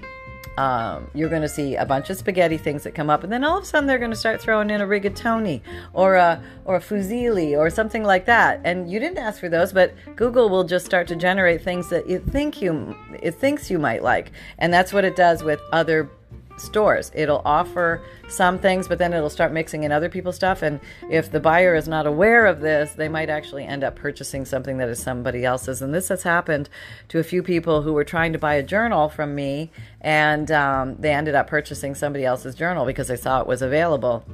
um, 0.57 1.09
you're 1.13 1.29
going 1.29 1.41
to 1.41 1.49
see 1.49 1.75
a 1.75 1.85
bunch 1.85 2.09
of 2.09 2.17
spaghetti 2.17 2.57
things 2.57 2.83
that 2.83 2.95
come 2.95 3.09
up, 3.09 3.23
and 3.23 3.31
then 3.31 3.43
all 3.43 3.57
of 3.57 3.63
a 3.63 3.65
sudden 3.65 3.87
they're 3.87 3.99
going 3.99 4.11
to 4.11 4.17
start 4.17 4.41
throwing 4.41 4.69
in 4.69 4.81
a 4.81 4.87
rigatoni 4.87 5.61
or 5.93 6.15
a 6.15 6.41
or 6.63 6.75
a 6.75 6.79
fusilli 6.79 7.57
or 7.57 7.69
something 7.69 8.03
like 8.03 8.25
that. 8.25 8.61
And 8.63 8.89
you 8.89 8.99
didn't 8.99 9.17
ask 9.17 9.39
for 9.39 9.49
those, 9.49 9.73
but 9.73 9.93
Google 10.15 10.49
will 10.49 10.63
just 10.63 10.85
start 10.85 11.07
to 11.07 11.15
generate 11.15 11.61
things 11.61 11.89
that 11.89 12.07
it 12.09 12.25
think 12.25 12.61
you 12.61 12.95
it 13.21 13.35
thinks 13.35 13.69
you 13.69 13.79
might 13.79 14.03
like, 14.03 14.31
and 14.57 14.73
that's 14.73 14.93
what 14.93 15.05
it 15.05 15.15
does 15.15 15.43
with 15.43 15.59
other 15.71 16.09
stores. 16.57 17.11
It'll 17.13 17.41
offer 17.45 18.01
some 18.27 18.59
things, 18.59 18.87
but 18.87 18.97
then 18.97 19.13
it'll 19.13 19.29
start 19.29 19.51
mixing 19.51 19.83
in 19.83 19.91
other 19.91 20.09
people's 20.09 20.35
stuff. 20.35 20.61
And 20.61 20.79
if 21.09 21.31
the 21.31 21.39
buyer 21.39 21.75
is 21.75 21.87
not 21.87 22.07
aware 22.07 22.45
of 22.45 22.59
this, 22.59 22.93
they 22.93 23.09
might 23.09 23.29
actually 23.29 23.65
end 23.65 23.83
up 23.83 23.95
purchasing 23.95 24.45
something 24.45 24.77
that 24.77 24.89
is 24.89 25.01
somebody 25.01 25.45
else's. 25.45 25.81
And 25.81 25.93
this 25.93 26.09
has 26.09 26.23
happened 26.23 26.69
to 27.09 27.19
a 27.19 27.23
few 27.23 27.43
people 27.43 27.81
who 27.81 27.93
were 27.93 28.03
trying 28.03 28.33
to 28.33 28.39
buy 28.39 28.55
a 28.55 28.63
journal 28.63 29.09
from 29.09 29.35
me, 29.35 29.71
and 30.01 30.51
um, 30.51 30.95
they 30.97 31.13
ended 31.13 31.35
up 31.35 31.47
purchasing 31.47 31.95
somebody 31.95 32.25
else's 32.25 32.55
journal 32.55 32.85
because 32.85 33.07
they 33.07 33.15
saw 33.15 33.41
it 33.41 33.47
was 33.47 33.61
available. 33.61 34.25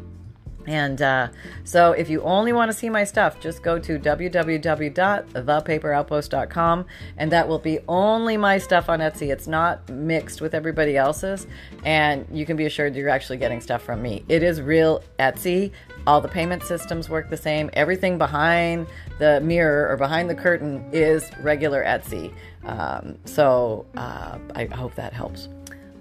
And 0.67 1.01
uh, 1.01 1.29
so, 1.63 1.93
if 1.93 2.09
you 2.09 2.21
only 2.21 2.51
want 2.53 2.71
to 2.71 2.77
see 2.77 2.89
my 2.89 3.03
stuff, 3.03 3.39
just 3.39 3.63
go 3.63 3.79
to 3.79 3.97
www.thepaperoutpost.com, 3.97 6.85
and 7.17 7.31
that 7.31 7.47
will 7.47 7.59
be 7.59 7.79
only 7.87 8.37
my 8.37 8.59
stuff 8.59 8.89
on 8.89 8.99
Etsy. 8.99 9.31
It's 9.31 9.47
not 9.47 9.89
mixed 9.89 10.39
with 10.39 10.53
everybody 10.53 10.97
else's, 10.97 11.47
and 11.83 12.27
you 12.31 12.45
can 12.45 12.57
be 12.57 12.65
assured 12.65 12.95
you're 12.95 13.09
actually 13.09 13.37
getting 13.37 13.59
stuff 13.59 13.81
from 13.81 14.03
me. 14.03 14.23
It 14.27 14.43
is 14.43 14.61
real 14.61 15.01
Etsy. 15.19 15.71
All 16.05 16.21
the 16.21 16.27
payment 16.27 16.63
systems 16.63 17.09
work 17.09 17.29
the 17.29 17.37
same. 17.37 17.69
Everything 17.73 18.17
behind 18.17 18.87
the 19.19 19.39
mirror 19.41 19.89
or 19.89 19.97
behind 19.97 20.29
the 20.29 20.35
curtain 20.35 20.87
is 20.91 21.29
regular 21.41 21.83
Etsy. 21.83 22.33
Um, 22.65 23.17
so, 23.25 23.85
uh, 23.95 24.37
I 24.55 24.65
hope 24.65 24.95
that 24.95 25.13
helps. 25.13 25.49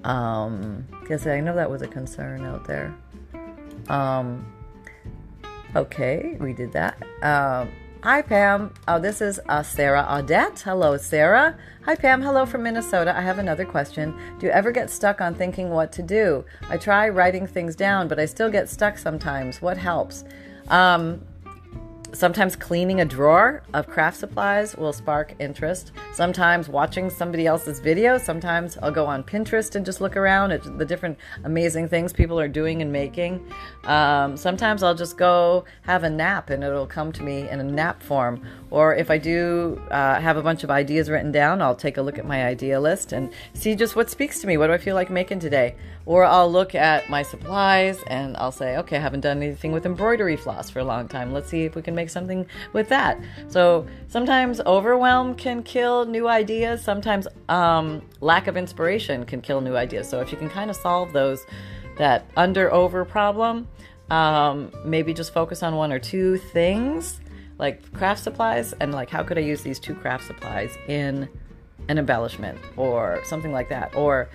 Um, 0.05 0.87
because 1.01 1.27
I 1.27 1.41
know 1.41 1.55
that 1.55 1.71
was 1.71 1.83
a 1.83 1.89
concern 1.89 2.45
out 2.45 2.67
there. 2.67 2.95
Um, 3.91 4.47
okay, 5.75 6.37
we 6.39 6.53
did 6.53 6.73
that. 6.73 6.97
Um, 7.23 7.71
hi, 8.03 8.23
Pam. 8.23 8.73
Oh, 8.87 9.01
this 9.01 9.21
is 9.21 9.41
uh, 9.49 9.65
Sarah 9.65 10.07
Audette. 10.09 10.61
Hello, 10.61 10.97
Sarah. 10.97 11.59
Hi, 11.85 11.97
Pam. 11.97 12.23
Hello 12.23 12.47
from 12.47 12.63
Minnesota. 12.63 13.13
I 13.17 13.21
have 13.21 13.39
another 13.39 13.65
question. 13.65 14.15
Do 14.39 14.47
you 14.47 14.53
ever 14.53 14.71
get 14.71 14.91
stuck 14.91 15.21
on 15.21 15.35
thinking 15.35 15.71
what 15.71 15.91
to 15.93 16.03
do? 16.03 16.45
I 16.69 16.77
try 16.77 17.09
writing 17.09 17.49
things 17.49 17.75
down, 17.75 18.07
but 18.07 18.21
I 18.21 18.27
still 18.27 18.51
get 18.51 18.69
stuck 18.69 18.97
sometimes. 18.97 19.61
What 19.61 19.77
helps? 19.77 20.25
Um, 20.69 21.21
Sometimes 22.13 22.57
cleaning 22.57 23.01
a 23.01 23.05
drawer 23.05 23.63
of 23.73 23.87
craft 23.87 24.19
supplies 24.19 24.77
will 24.77 24.93
spark 24.93 25.35
interest. 25.39 25.93
Sometimes 26.13 26.69
watching 26.69 27.09
somebody 27.09 27.47
else's 27.47 27.79
video. 27.79 28.19
Sometimes 28.19 28.77
I'll 28.83 28.91
go 28.91 29.07
on 29.07 29.23
Pinterest 29.23 29.77
and 29.77 29.87
just 29.87 30.01
look 30.01 30.17
around 30.17 30.51
at 30.51 30.77
the 30.77 30.85
different 30.85 31.17
amazing 31.45 31.89
things 31.89 32.13
people 32.13 32.39
are 32.41 32.49
doing 32.49 32.83
and 32.83 32.93
making. 32.93 33.47
Um, 33.85 34.37
sometimes 34.37 34.83
I'll 34.83 34.95
just 34.95 35.17
go 35.17 35.65
have 35.83 36.03
a 36.03 36.11
nap 36.11 36.51
and 36.51 36.65
it'll 36.65 36.87
come 36.87 37.13
to 37.13 37.23
me 37.23 37.49
in 37.49 37.61
a 37.61 37.65
nap 37.65 38.03
form. 38.03 38.45
Or 38.71 38.95
if 38.95 39.09
I 39.11 39.19
do 39.19 39.81
uh, 39.91 40.21
have 40.21 40.37
a 40.37 40.43
bunch 40.43 40.65
of 40.65 40.71
ideas 40.71 41.09
written 41.09 41.31
down, 41.31 41.63
I'll 41.63 41.77
take 41.77 41.97
a 41.97 42.03
look 42.03 42.19
at 42.19 42.27
my 42.27 42.45
idea 42.45 42.81
list 42.81 43.13
and 43.13 43.33
see 43.55 43.77
just 43.77 43.95
what 43.95 44.11
speaks 44.11 44.41
to 44.41 44.49
me. 44.49 44.57
What 44.57 44.67
do 44.67 44.73
I 44.73 44.79
feel 44.79 44.97
like 44.97 45.11
making 45.11 45.39
today? 45.39 45.77
Or 46.07 46.25
I'll 46.25 46.51
look 46.51 46.75
at 46.75 47.09
my 47.09 47.23
supplies 47.23 48.03
and 48.09 48.37
I'll 48.37 48.53
say, 48.53 48.79
okay, 48.79 48.97
I 48.97 49.01
haven't 49.01 49.21
done 49.21 49.43
anything 49.43 49.71
with 49.71 49.87
embroidery 49.87 50.37
floss 50.37 50.71
for 50.71 50.81
a 50.81 50.85
long 50.85 51.07
time. 51.07 51.33
Let's 51.33 51.49
see 51.49 51.65
if 51.65 51.77
we 51.77 51.83
can 51.83 51.95
make 52.01 52.11
something 52.11 52.47
with 52.73 52.89
that. 52.89 53.19
So 53.49 53.87
sometimes 54.09 54.61
overwhelm 54.61 55.35
can 55.35 55.63
kill 55.63 56.07
new 56.07 56.27
ideas. 56.29 56.83
Sometimes 56.83 57.29
um, 57.49 58.03
lack 58.21 58.47
of 58.47 58.57
inspiration 58.57 59.25
can 59.25 59.41
kill 59.41 59.61
new 59.61 59.77
ideas. 59.77 60.09
So 60.09 60.21
if 60.21 60.33
you 60.33 60.39
can 60.39 60.49
kind 60.49 60.71
of 60.71 60.77
solve 60.77 61.13
those, 61.13 61.45
that 61.99 62.25
under 62.37 62.73
over 62.73 63.05
problem, 63.05 63.69
um, 64.11 64.73
maybe 64.85 65.13
just 65.13 65.33
focus 65.33 65.63
on 65.63 65.77
one 65.77 65.93
or 65.93 65.99
two 65.99 66.39
things 66.39 67.21
like 67.59 67.93
craft 67.93 68.23
supplies 68.23 68.73
and 68.81 68.93
like 68.93 69.11
how 69.11 69.23
could 69.23 69.37
I 69.37 69.43
use 69.43 69.63
these 69.63 69.79
two 69.79 69.95
craft 69.95 70.27
supplies 70.27 70.71
in 70.89 71.29
an 71.89 71.99
embellishment 71.99 72.59
or 72.77 73.21
something 73.25 73.53
like 73.53 73.69
that. 73.69 73.95
Or 73.95 74.31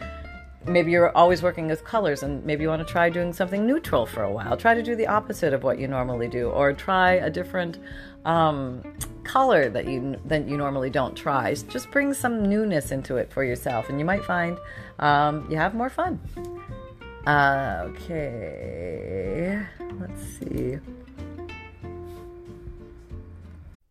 maybe 0.67 0.91
you're 0.91 1.15
always 1.15 1.41
working 1.41 1.67
with 1.67 1.83
colors 1.83 2.23
and 2.23 2.43
maybe 2.45 2.63
you 2.63 2.69
want 2.69 2.85
to 2.85 2.91
try 2.91 3.09
doing 3.09 3.33
something 3.33 3.65
neutral 3.65 4.05
for 4.05 4.23
a 4.23 4.31
while. 4.31 4.57
Try 4.57 4.73
to 4.73 4.83
do 4.83 4.95
the 4.95 5.07
opposite 5.07 5.53
of 5.53 5.63
what 5.63 5.79
you 5.79 5.87
normally 5.87 6.27
do 6.27 6.49
or 6.49 6.73
try 6.73 7.13
a 7.13 7.29
different 7.29 7.79
um, 8.25 8.81
color 9.23 9.69
that 9.69 9.87
you 9.87 10.19
that 10.25 10.47
you 10.47 10.57
normally 10.57 10.89
don't 10.89 11.15
try. 11.15 11.53
Just 11.53 11.91
bring 11.91 12.13
some 12.13 12.47
newness 12.49 12.91
into 12.91 13.17
it 13.17 13.31
for 13.31 13.43
yourself 13.43 13.89
and 13.89 13.99
you 13.99 14.05
might 14.05 14.25
find 14.25 14.57
um, 14.99 15.47
you 15.49 15.57
have 15.57 15.75
more 15.75 15.89
fun. 15.89 16.19
Uh, 17.27 17.87
okay, 17.87 19.59
let's 19.99 20.21
see. 20.23 20.77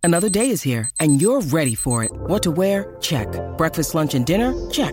Another 0.05 0.29
day 0.29 0.51
is 0.51 0.63
here, 0.63 0.91
and 1.01 1.21
you're 1.21 1.41
ready 1.41 1.75
for 1.75 2.05
it. 2.05 2.13
What 2.13 2.43
to 2.43 2.51
wear? 2.51 2.95
Check. 3.01 3.27
Breakfast, 3.57 3.95
lunch, 3.95 4.15
and 4.15 4.27
dinner? 4.27 4.53
Check. 4.71 4.93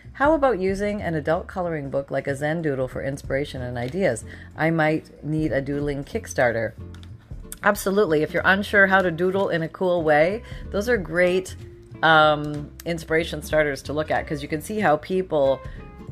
how 0.21 0.33
about 0.33 0.59
using 0.59 1.01
an 1.01 1.15
adult 1.15 1.47
coloring 1.47 1.89
book 1.89 2.11
like 2.11 2.27
a 2.27 2.35
Zen 2.35 2.61
Doodle 2.61 2.87
for 2.87 3.01
inspiration 3.01 3.63
and 3.63 3.75
ideas? 3.75 4.23
I 4.55 4.69
might 4.69 5.23
need 5.23 5.51
a 5.51 5.63
doodling 5.63 6.03
Kickstarter. 6.03 6.73
Absolutely. 7.63 8.21
If 8.21 8.31
you're 8.31 8.43
unsure 8.45 8.85
how 8.85 9.01
to 9.01 9.09
doodle 9.09 9.49
in 9.49 9.63
a 9.63 9.67
cool 9.67 10.03
way, 10.03 10.43
those 10.69 10.87
are 10.89 10.97
great 10.97 11.55
um, 12.03 12.69
inspiration 12.85 13.41
starters 13.41 13.81
to 13.81 13.93
look 13.93 14.11
at 14.11 14.23
because 14.23 14.43
you 14.43 14.47
can 14.47 14.61
see 14.61 14.79
how 14.79 14.97
people 14.97 15.59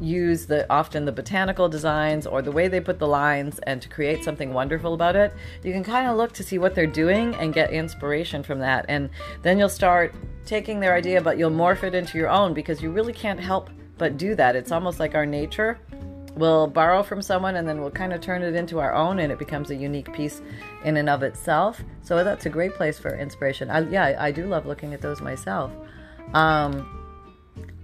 use 0.02 0.48
the 0.48 0.68
often 0.72 1.06
the 1.06 1.12
botanical 1.12 1.70
designs 1.70 2.26
or 2.26 2.42
the 2.42 2.52
way 2.52 2.68
they 2.68 2.80
put 2.80 2.98
the 2.98 3.08
lines 3.08 3.60
and 3.68 3.80
to 3.84 3.90
create 3.90 4.24
something 4.24 4.54
wonderful 4.54 4.94
about 4.94 5.14
it 5.14 5.34
you 5.62 5.74
can 5.74 5.84
kind 5.84 6.08
of 6.08 6.16
look 6.16 6.32
to 6.32 6.42
see 6.42 6.58
what 6.58 6.74
they're 6.74 6.88
doing 6.88 7.36
and 7.36 7.54
get 7.54 7.70
inspiration 7.72 8.42
from 8.42 8.60
that 8.60 8.86
and 8.88 9.10
then 9.42 9.60
you'll 9.60 9.68
start 9.68 10.16
taking 10.46 10.80
their 10.80 10.94
idea 10.94 11.20
but 11.20 11.38
you'll 11.38 11.52
morph 11.52 11.84
it 11.84 11.94
into 11.94 12.18
your 12.18 12.30
own 12.30 12.54
because 12.54 12.82
you 12.82 12.90
really 12.90 13.12
can't 13.12 13.42
help 13.42 13.70
but 14.00 14.18
do 14.18 14.34
that 14.34 14.56
it's 14.56 14.72
almost 14.72 15.00
like 15.00 15.14
our 15.14 15.26
nature 15.26 15.80
we'll 16.36 16.68
borrow 16.68 17.04
from 17.04 17.22
someone 17.22 17.58
and 17.58 17.68
then 17.68 17.82
we'll 17.82 17.92
kind 17.92 18.14
of 18.14 18.22
turn 18.22 18.42
it 18.42 18.56
into 18.56 18.80
our 18.80 18.96
own 18.96 19.20
and 19.20 19.32
it 19.32 19.38
becomes 19.38 19.70
a 19.70 19.76
unique 19.76 20.12
piece 20.14 20.42
in 20.84 20.98
and 20.98 21.10
of 21.10 21.22
itself 21.22 21.82
so 22.02 22.24
that's 22.24 22.48
a 22.48 22.50
great 22.50 22.74
place 22.74 22.98
for 22.98 23.16
inspiration 23.16 23.70
I, 23.70 23.88
yeah 23.90 24.16
I, 24.18 24.32
do 24.32 24.48
love 24.48 24.66
looking 24.66 24.94
at 24.94 25.02
those 25.02 25.22
myself 25.22 25.72
um, 26.34 27.00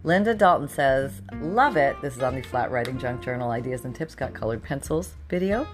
Linda 0.03 0.35
Dalton 0.35 0.67
says, 0.67 1.23
Love 1.41 1.77
it. 1.77 1.99
This 1.99 2.15
is 2.15 2.21
on 2.21 2.35
the 2.35 2.43
Flat 2.43 2.69
Writing 2.69 2.99
Junk 2.99 3.23
Journal 3.23 3.49
Ideas 3.49 3.85
and 3.85 3.95
Tips 3.95 4.13
Got 4.13 4.35
Colored 4.35 4.61
Pencils 4.61 5.15
video. 5.29 5.67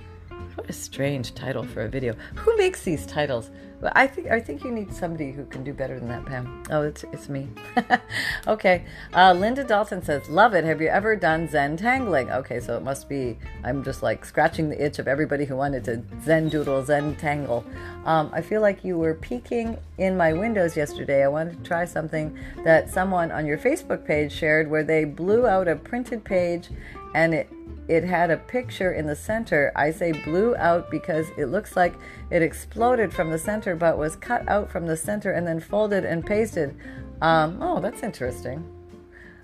What 0.55 0.69
a 0.69 0.74
strange 0.74 1.33
title 1.33 1.63
for 1.63 1.81
a 1.81 1.89
video. 1.89 2.13
Who 2.36 2.55
makes 2.57 2.83
these 2.83 3.05
titles? 3.05 3.51
Well, 3.81 3.91
I 3.95 4.05
think 4.05 4.29
I 4.29 4.39
think 4.39 4.63
you 4.63 4.69
need 4.69 4.93
somebody 4.93 5.31
who 5.31 5.43
can 5.45 5.63
do 5.63 5.74
better 5.74 5.98
than 5.98 6.07
that, 6.10 6.24
Pam. 6.25 6.63
Oh, 6.69 6.83
it's 6.83 7.03
it's 7.12 7.29
me. 7.29 7.50
okay. 8.48 8.86
Uh, 9.12 9.33
Linda 9.33 9.63
Dalton 9.63 10.03
says, 10.03 10.29
"Love 10.29 10.53
it. 10.53 10.63
Have 10.63 10.81
you 10.81 10.88
ever 10.88 11.15
done 11.15 11.50
Zen 11.50 11.77
tangling?" 11.77 12.29
Okay, 12.29 12.60
so 12.60 12.77
it 12.77 12.83
must 12.83 13.10
be. 13.10 13.39
I'm 13.63 13.83
just 13.83 14.03
like 14.03 14.24
scratching 14.24 14.69
the 14.69 14.83
itch 14.83 15.00
of 15.00 15.07
everybody 15.07 15.45
who 15.45 15.55
wanted 15.55 15.83
to 15.86 16.03
Zen 16.24 16.50
doodle, 16.50 16.86
Zen 16.86 17.15
tangle. 17.15 17.65
Um, 18.05 18.29
I 18.33 18.41
feel 18.41 18.62
like 18.62 18.86
you 18.86 19.00
were 19.00 19.15
peeking 19.15 19.77
in 19.98 20.15
my 20.15 20.31
windows 20.31 20.77
yesterday. 20.77 21.24
I 21.24 21.27
wanted 21.27 21.57
to 21.57 21.63
try 21.63 21.86
something 21.86 22.38
that 22.63 22.88
someone 22.89 23.31
on 23.31 23.48
your 23.48 23.57
Facebook 23.57 24.05
page 24.05 24.31
shared, 24.31 24.69
where 24.69 24.83
they 24.83 25.05
blew 25.05 25.48
out 25.48 25.67
a 25.67 25.75
printed 25.75 26.24
page, 26.24 26.69
and 27.13 27.34
it 27.34 27.50
it 27.88 28.03
had 28.03 28.32
a 28.32 28.38
picture 28.38 28.94
in 28.94 29.06
the 29.06 29.15
center. 29.15 29.72
I 29.75 29.91
say 29.91 30.12
blew 30.12 30.56
out 30.56 30.89
because 30.89 31.27
it 31.38 31.48
looks 31.48 31.75
like 31.75 31.96
it 32.30 32.41
exploded 32.41 33.13
from 33.13 33.32
the 33.32 33.38
center 33.38 33.75
but 33.75 33.98
was 33.98 34.15
cut 34.15 34.48
out 34.48 34.72
from 34.72 34.86
the 34.86 34.96
center 34.96 35.32
and 35.32 35.46
then 35.46 35.60
folded 35.60 36.06
and 36.06 36.25
pasted. 36.25 36.75
Um, 37.22 37.58
oh, 37.62 37.82
that's 37.82 38.03
interesting. 38.03 38.63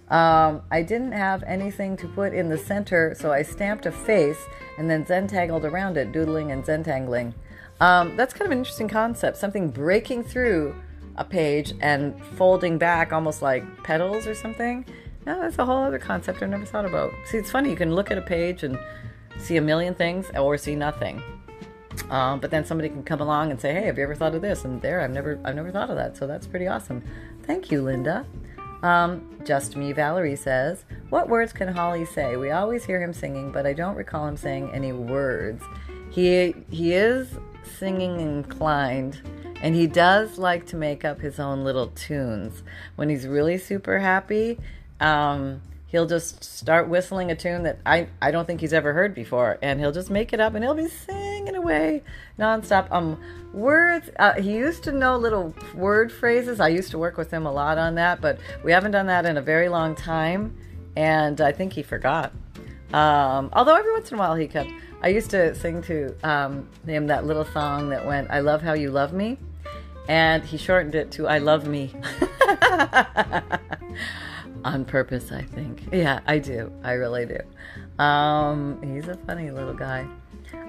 Um, 0.09 0.61
I 0.71 0.83
didn't 0.83 1.11
have 1.11 1.43
anything 1.43 1.97
to 1.97 2.07
put 2.07 2.33
in 2.33 2.47
the 2.47 2.57
center, 2.57 3.13
so 3.19 3.33
I 3.33 3.41
stamped 3.41 3.85
a 3.85 3.91
face 3.91 4.39
and 4.77 4.89
then 4.89 5.05
zentangled 5.05 5.65
around 5.65 5.97
it, 5.97 6.13
doodling 6.13 6.51
and 6.51 6.63
zentangling. 6.63 7.33
Um, 7.81 8.15
that's 8.15 8.33
kind 8.33 8.45
of 8.45 8.51
an 8.53 8.59
interesting 8.59 8.87
concept. 8.87 9.37
Something 9.37 9.69
breaking 9.69 10.23
through 10.23 10.75
a 11.17 11.25
page 11.25 11.73
and 11.81 12.23
folding 12.37 12.77
back 12.77 13.11
almost 13.11 13.41
like 13.41 13.63
petals 13.83 14.27
or 14.27 14.33
something. 14.33 14.85
Yeah, 15.27 15.39
that's 15.41 15.59
a 15.59 15.65
whole 15.65 15.83
other 15.83 15.99
concept 15.99 16.41
I've 16.41 16.49
never 16.49 16.63
thought 16.63 16.85
about. 16.85 17.11
See, 17.25 17.37
it's 17.37 17.51
funny. 17.51 17.69
You 17.69 17.75
can 17.75 17.93
look 17.93 18.11
at 18.11 18.17
a 18.17 18.21
page 18.21 18.63
and 18.63 18.79
see 19.37 19.57
a 19.57 19.61
million 19.61 19.93
things 19.93 20.31
or 20.33 20.57
see 20.57 20.73
nothing. 20.73 21.21
Um, 22.09 22.39
but 22.39 22.49
then 22.49 22.63
somebody 22.63 22.87
can 22.87 23.03
come 23.03 23.19
along 23.19 23.51
and 23.51 23.59
say, 23.59 23.73
"Hey, 23.73 23.87
have 23.87 23.97
you 23.97 24.05
ever 24.05 24.15
thought 24.15 24.33
of 24.35 24.41
this?" 24.41 24.63
And 24.63 24.81
there, 24.81 25.01
I've 25.01 25.11
never, 25.11 25.37
I've 25.43 25.55
never 25.55 25.69
thought 25.69 25.89
of 25.89 25.97
that. 25.97 26.15
So 26.15 26.27
that's 26.27 26.47
pretty 26.47 26.67
awesome. 26.67 27.03
Thank 27.43 27.71
you, 27.71 27.81
Linda. 27.81 28.25
Um, 28.83 29.37
Just 29.43 29.75
me, 29.75 29.91
Valerie 29.91 30.37
says, 30.37 30.85
"What 31.09 31.27
words 31.27 31.51
can 31.51 31.67
Holly 31.67 32.05
say? 32.05 32.37
We 32.37 32.51
always 32.51 32.85
hear 32.85 33.01
him 33.01 33.11
singing, 33.11 33.51
but 33.51 33.65
I 33.65 33.73
don't 33.73 33.95
recall 33.95 34.27
him 34.27 34.37
saying 34.37 34.71
any 34.73 34.93
words. 34.93 35.61
He 36.09 36.55
he 36.69 36.93
is 36.93 37.37
singing 37.79 38.21
inclined." 38.21 39.19
And 39.61 39.75
he 39.75 39.87
does 39.87 40.37
like 40.37 40.67
to 40.67 40.77
make 40.77 41.03
up 41.03 41.19
his 41.19 41.39
own 41.39 41.63
little 41.63 41.87
tunes. 41.87 42.61
When 42.95 43.09
he's 43.09 43.27
really 43.27 43.57
super 43.57 43.97
happy, 43.99 44.59
um, 44.99 45.61
he'll 45.87 46.05
just 46.05 46.43
start 46.43 46.87
whistling 46.87 47.31
a 47.31 47.35
tune 47.35 47.63
that 47.63 47.79
I, 47.85 48.07
I 48.21 48.31
don't 48.31 48.45
think 48.45 48.61
he's 48.61 48.73
ever 48.73 48.93
heard 48.93 49.15
before, 49.15 49.57
and 49.61 49.79
he'll 49.79 49.91
just 49.91 50.09
make 50.09 50.33
it 50.33 50.39
up, 50.39 50.53
and 50.55 50.63
he'll 50.63 50.73
be 50.73 50.87
singing 50.87 51.55
away 51.55 52.03
nonstop. 52.37 52.91
Um, 52.91 53.19
words. 53.53 54.09
Uh, 54.17 54.33
he 54.33 54.53
used 54.53 54.83
to 54.83 54.91
know 54.91 55.17
little 55.17 55.53
word 55.73 56.11
phrases. 56.11 56.59
I 56.59 56.67
used 56.69 56.91
to 56.91 56.97
work 56.97 57.17
with 57.17 57.31
him 57.31 57.45
a 57.45 57.51
lot 57.51 57.77
on 57.77 57.95
that, 57.95 58.21
but 58.21 58.39
we 58.63 58.71
haven't 58.71 58.91
done 58.91 59.07
that 59.07 59.25
in 59.25 59.37
a 59.37 59.41
very 59.41 59.69
long 59.69 59.95
time, 59.95 60.55
and 60.95 61.39
I 61.41 61.51
think 61.51 61.73
he 61.73 61.83
forgot. 61.83 62.31
Um, 62.93 63.49
although 63.53 63.75
every 63.75 63.91
once 63.91 64.11
in 64.11 64.17
a 64.17 64.19
while 64.19 64.35
he 64.35 64.47
kept. 64.47 64.69
I 64.99 65.09
used 65.09 65.29
to 65.29 65.53
sing 65.53 65.83
to 65.83 66.15
um, 66.23 66.67
him 66.85 67.05
that 67.07 67.25
little 67.25 67.45
song 67.45 67.89
that 67.89 68.05
went, 68.05 68.31
"I 68.31 68.39
love 68.39 68.63
how 68.63 68.73
you 68.73 68.89
love 68.89 69.13
me," 69.13 69.37
and 70.07 70.43
he 70.43 70.57
shortened 70.57 70.95
it 70.95 71.11
to 71.11 71.27
"I 71.27 71.37
love 71.37 71.67
me." 71.67 71.93
on 74.63 74.85
purpose, 74.85 75.31
I 75.31 75.41
think. 75.43 75.87
Yeah, 75.91 76.19
I 76.27 76.39
do. 76.39 76.71
I 76.83 76.93
really 76.93 77.25
do. 77.25 78.03
Um, 78.03 78.81
he's 78.83 79.07
a 79.07 79.15
funny 79.25 79.51
little 79.51 79.73
guy. 79.73 80.05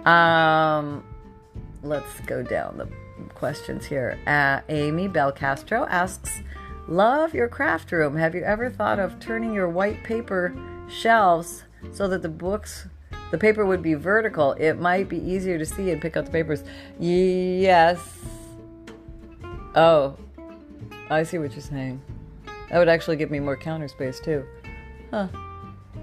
Um, 0.04 1.04
let's 1.82 2.20
go 2.20 2.42
down 2.42 2.78
the 2.78 2.88
questions 3.34 3.84
here. 3.84 4.18
Uh, 4.26 4.60
Amy 4.68 5.08
Belcastro 5.08 5.86
asks, 5.88 6.40
"Love 6.88 7.34
your 7.34 7.48
craft 7.48 7.92
room. 7.92 8.16
Have 8.16 8.34
you 8.34 8.42
ever 8.42 8.70
thought 8.70 8.98
of 8.98 9.18
turning 9.20 9.52
your 9.52 9.68
white 9.68 10.02
paper 10.04 10.54
shelves 10.88 11.64
so 11.92 12.08
that 12.08 12.22
the 12.22 12.28
books, 12.28 12.88
the 13.30 13.38
paper 13.38 13.66
would 13.66 13.82
be 13.82 13.94
vertical? 13.94 14.52
It 14.54 14.74
might 14.80 15.08
be 15.08 15.18
easier 15.18 15.58
to 15.58 15.66
see 15.66 15.90
and 15.90 16.00
pick 16.00 16.16
up 16.16 16.24
the 16.26 16.30
papers." 16.32 16.64
Yes. 16.98 17.98
Oh, 19.74 20.16
I 21.10 21.22
see 21.22 21.38
what 21.38 21.52
you're 21.52 21.60
saying. 21.60 22.00
That 22.70 22.78
would 22.78 22.88
actually 22.88 23.16
give 23.16 23.30
me 23.30 23.40
more 23.40 23.56
counter 23.56 23.88
space 23.88 24.20
too. 24.20 24.44
Huh. 25.10 25.28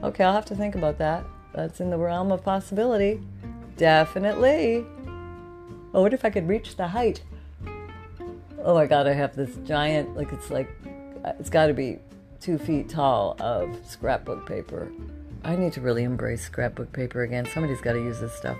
Okay, 0.03 0.23
I'll 0.23 0.33
have 0.33 0.45
to 0.45 0.55
think 0.55 0.75
about 0.75 0.97
that. 0.97 1.23
That's 1.53 1.79
in 1.79 1.89
the 1.89 1.97
realm 1.97 2.31
of 2.31 2.43
possibility. 2.43 3.21
Definitely. 3.77 4.85
Oh, 5.93 6.01
what 6.01 6.13
if 6.13 6.25
I 6.25 6.29
could 6.29 6.47
reach 6.47 6.75
the 6.75 6.87
height? 6.87 7.23
Oh 8.63 8.73
my 8.73 8.85
god, 8.85 9.07
I 9.07 9.13
have 9.13 9.35
this 9.35 9.55
giant, 9.63 10.15
like 10.15 10.33
it's 10.33 10.49
like, 10.49 10.69
uh, 11.23 11.33
it's 11.39 11.49
got 11.49 11.67
to 11.67 11.73
be 11.73 11.99
two 12.39 12.57
feet 12.57 12.89
tall 12.89 13.35
of 13.39 13.77
scrapbook 13.85 14.47
paper. 14.47 14.91
I 15.43 15.55
need 15.55 15.73
to 15.73 15.81
really 15.81 16.03
embrace 16.03 16.41
scrapbook 16.41 16.91
paper 16.91 17.21
again. 17.21 17.47
Somebody's 17.53 17.81
got 17.81 17.93
to 17.93 17.99
use 17.99 18.19
this 18.19 18.33
stuff. 18.33 18.57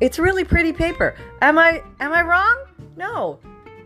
It's 0.00 0.18
really 0.18 0.44
pretty 0.44 0.72
paper. 0.72 1.16
Am 1.40 1.58
I 1.58 1.82
am 2.00 2.12
I 2.12 2.22
wrong? 2.22 2.64
No. 2.96 3.38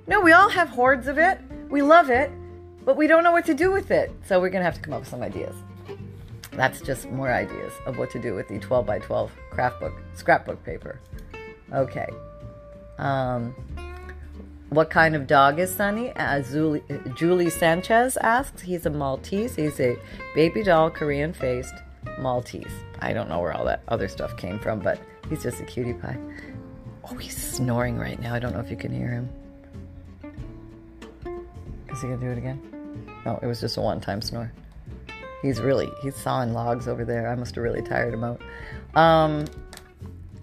No, 0.06 0.20
we 0.20 0.32
all 0.32 0.48
have 0.48 0.68
hordes 0.68 1.06
of 1.06 1.16
it. 1.16 1.38
We 1.70 1.80
love 1.80 2.10
it, 2.10 2.30
but 2.84 2.96
we 2.96 3.06
don't 3.06 3.22
know 3.22 3.32
what 3.32 3.46
to 3.46 3.54
do 3.54 3.70
with 3.70 3.90
it. 3.90 4.10
So 4.26 4.40
we're 4.40 4.50
going 4.50 4.60
to 4.60 4.64
have 4.64 4.74
to 4.74 4.80
come 4.80 4.94
up 4.94 5.00
with 5.00 5.08
some 5.08 5.22
ideas. 5.22 5.54
That's 6.52 6.80
just 6.80 7.08
more 7.10 7.32
ideas 7.32 7.72
of 7.86 7.98
what 7.98 8.10
to 8.10 8.20
do 8.20 8.34
with 8.34 8.48
the 8.48 8.58
12 8.58 8.84
by 8.84 8.98
12 8.98 9.32
craft 9.50 9.80
book, 9.80 9.94
scrapbook 10.14 10.62
paper. 10.64 11.00
Okay. 11.72 12.08
Um, 12.98 13.54
what 14.68 14.90
kind 14.90 15.14
of 15.14 15.26
dog 15.26 15.58
is 15.58 15.74
Sunny? 15.74 16.12
Uh, 16.12 16.40
Julie, 16.42 16.82
Julie 17.14 17.50
Sanchez 17.50 18.16
asks. 18.18 18.62
He's 18.62 18.86
a 18.86 18.90
Maltese. 18.90 19.56
He's 19.56 19.80
a 19.80 19.96
baby 20.34 20.62
doll, 20.62 20.90
Korean 20.90 21.32
faced 21.32 21.74
Maltese. 22.18 22.72
I 23.00 23.12
don't 23.12 23.28
know 23.28 23.40
where 23.40 23.52
all 23.52 23.64
that 23.64 23.82
other 23.88 24.08
stuff 24.08 24.36
came 24.36 24.58
from, 24.58 24.80
but 24.80 25.00
he's 25.28 25.42
just 25.42 25.60
a 25.60 25.64
cutie 25.64 25.94
pie. 25.94 26.18
Oh, 27.04 27.16
he's 27.16 27.36
snoring 27.36 27.98
right 27.98 28.20
now. 28.20 28.34
I 28.34 28.38
don't 28.38 28.52
know 28.52 28.60
if 28.60 28.70
you 28.70 28.76
can 28.76 28.92
hear 28.92 29.10
him. 29.10 29.28
Is 31.92 32.00
he 32.00 32.08
to 32.08 32.16
do 32.16 32.30
it 32.30 32.38
again? 32.38 32.60
No, 33.24 33.38
it 33.42 33.46
was 33.46 33.60
just 33.60 33.76
a 33.76 33.80
one 33.80 34.00
time 34.00 34.22
snore. 34.22 34.52
He's 35.42 35.60
really, 35.60 35.90
he's 36.02 36.16
sawing 36.16 36.52
logs 36.52 36.88
over 36.88 37.04
there. 37.04 37.28
I 37.28 37.34
must 37.34 37.56
have 37.56 37.64
really 37.64 37.82
tired 37.82 38.14
him 38.14 38.24
out. 38.24 38.40
Um, 38.94 39.44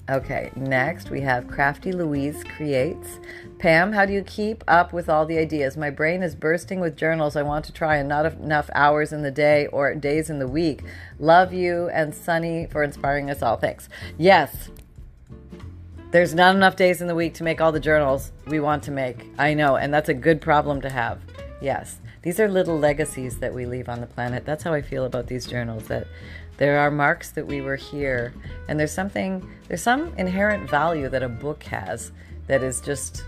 okay, 0.10 0.52
next 0.56 1.10
we 1.10 1.22
have 1.22 1.48
Crafty 1.48 1.92
Louise 1.92 2.44
Creates. 2.44 3.20
Pam, 3.60 3.94
how 3.94 4.06
do 4.06 4.14
you 4.14 4.24
keep 4.24 4.64
up 4.68 4.92
with 4.92 5.10
all 5.10 5.26
the 5.26 5.38
ideas? 5.38 5.78
My 5.78 5.90
brain 5.90 6.22
is 6.22 6.36
bursting 6.36 6.80
with 6.80 6.98
journals 6.98 7.36
I 7.36 7.44
want 7.44 7.66
to 7.66 7.74
try 7.74 7.96
and 7.96 8.10
not 8.10 8.26
enough 8.26 8.70
hours 8.76 9.14
in 9.14 9.22
the 9.22 9.32
day 9.32 9.68
or 9.68 9.96
days 9.96 10.30
in 10.30 10.40
the 10.40 10.48
week. 10.48 10.84
Love 11.18 11.54
you 11.54 11.90
and 11.90 12.14
Sunny 12.14 12.68
for 12.68 12.84
inspiring 12.84 13.30
us 13.30 13.42
all. 13.42 13.58
Thanks. 13.58 13.90
Yes, 14.18 14.70
there's 16.12 16.34
not 16.34 16.56
enough 16.56 16.76
days 16.76 17.02
in 17.02 17.08
the 17.08 17.16
week 17.16 17.36
to 17.36 17.44
make 17.44 17.62
all 17.62 17.72
the 17.72 17.80
journals 17.80 18.32
we 18.48 18.60
want 18.60 18.84
to 18.84 18.92
make. 18.92 19.28
I 19.38 19.54
know, 19.54 19.76
and 19.76 19.94
that's 19.94 20.10
a 20.10 20.14
good 20.14 20.42
problem 20.42 20.82
to 20.82 20.90
have. 20.90 21.22
Yes. 21.62 22.00
These 22.22 22.40
are 22.40 22.48
little 22.48 22.78
legacies 22.78 23.40
that 23.40 23.54
we 23.54 23.66
leave 23.66 23.90
on 23.90 24.02
the 24.02 24.08
planet. 24.08 24.46
That's 24.46 24.64
how 24.64 24.74
I 24.74 24.82
feel 24.82 25.06
about 25.06 25.28
these 25.28 25.46
journals 25.46 25.88
that 25.88 26.08
there 26.58 26.80
are 26.80 26.92
marks 26.92 27.32
that 27.32 27.48
we 27.48 27.62
were 27.62 27.78
here 27.78 28.34
and 28.68 28.78
there's 28.78 28.92
something 28.92 29.50
there's 29.70 29.82
some 29.82 30.14
inherent 30.18 30.70
value 30.70 31.08
that 31.08 31.24
a 31.24 31.30
book 31.30 31.64
has 31.64 32.12
that 32.48 32.64
is 32.64 32.82
just 32.82 33.24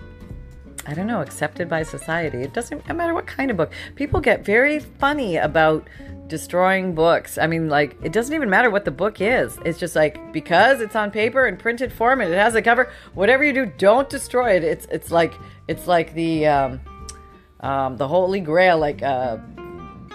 I 0.85 0.95
don't 0.95 1.05
know, 1.05 1.21
accepted 1.21 1.69
by 1.69 1.83
society. 1.83 2.39
It 2.39 2.53
doesn't 2.53 2.87
no 2.87 2.95
matter 2.95 3.13
what 3.13 3.27
kind 3.27 3.51
of 3.51 3.57
book. 3.57 3.71
People 3.95 4.19
get 4.19 4.43
very 4.43 4.79
funny 4.79 5.37
about 5.37 5.87
destroying 6.27 6.95
books. 6.95 7.37
I 7.37 7.45
mean, 7.45 7.69
like, 7.69 7.97
it 8.01 8.13
doesn't 8.13 8.33
even 8.33 8.49
matter 8.49 8.69
what 8.69 8.85
the 8.85 8.91
book 8.91 9.21
is. 9.21 9.59
It's 9.65 9.77
just 9.77 9.95
like 9.95 10.33
because 10.33 10.81
it's 10.81 10.95
on 10.95 11.11
paper 11.11 11.45
in 11.45 11.57
printed 11.57 11.93
form 11.93 12.21
and 12.21 12.33
it 12.33 12.37
has 12.37 12.55
a 12.55 12.61
cover, 12.61 12.91
whatever 13.13 13.43
you 13.43 13.53
do, 13.53 13.65
don't 13.77 14.09
destroy 14.09 14.55
it. 14.55 14.63
It's 14.63 14.87
it's 14.89 15.11
like 15.11 15.33
it's 15.67 15.87
like 15.87 16.13
the 16.15 16.47
um, 16.47 16.81
um, 17.61 17.97
the 17.97 18.07
Holy 18.07 18.39
Grail, 18.39 18.77
like 18.77 19.01
uh, 19.01 19.37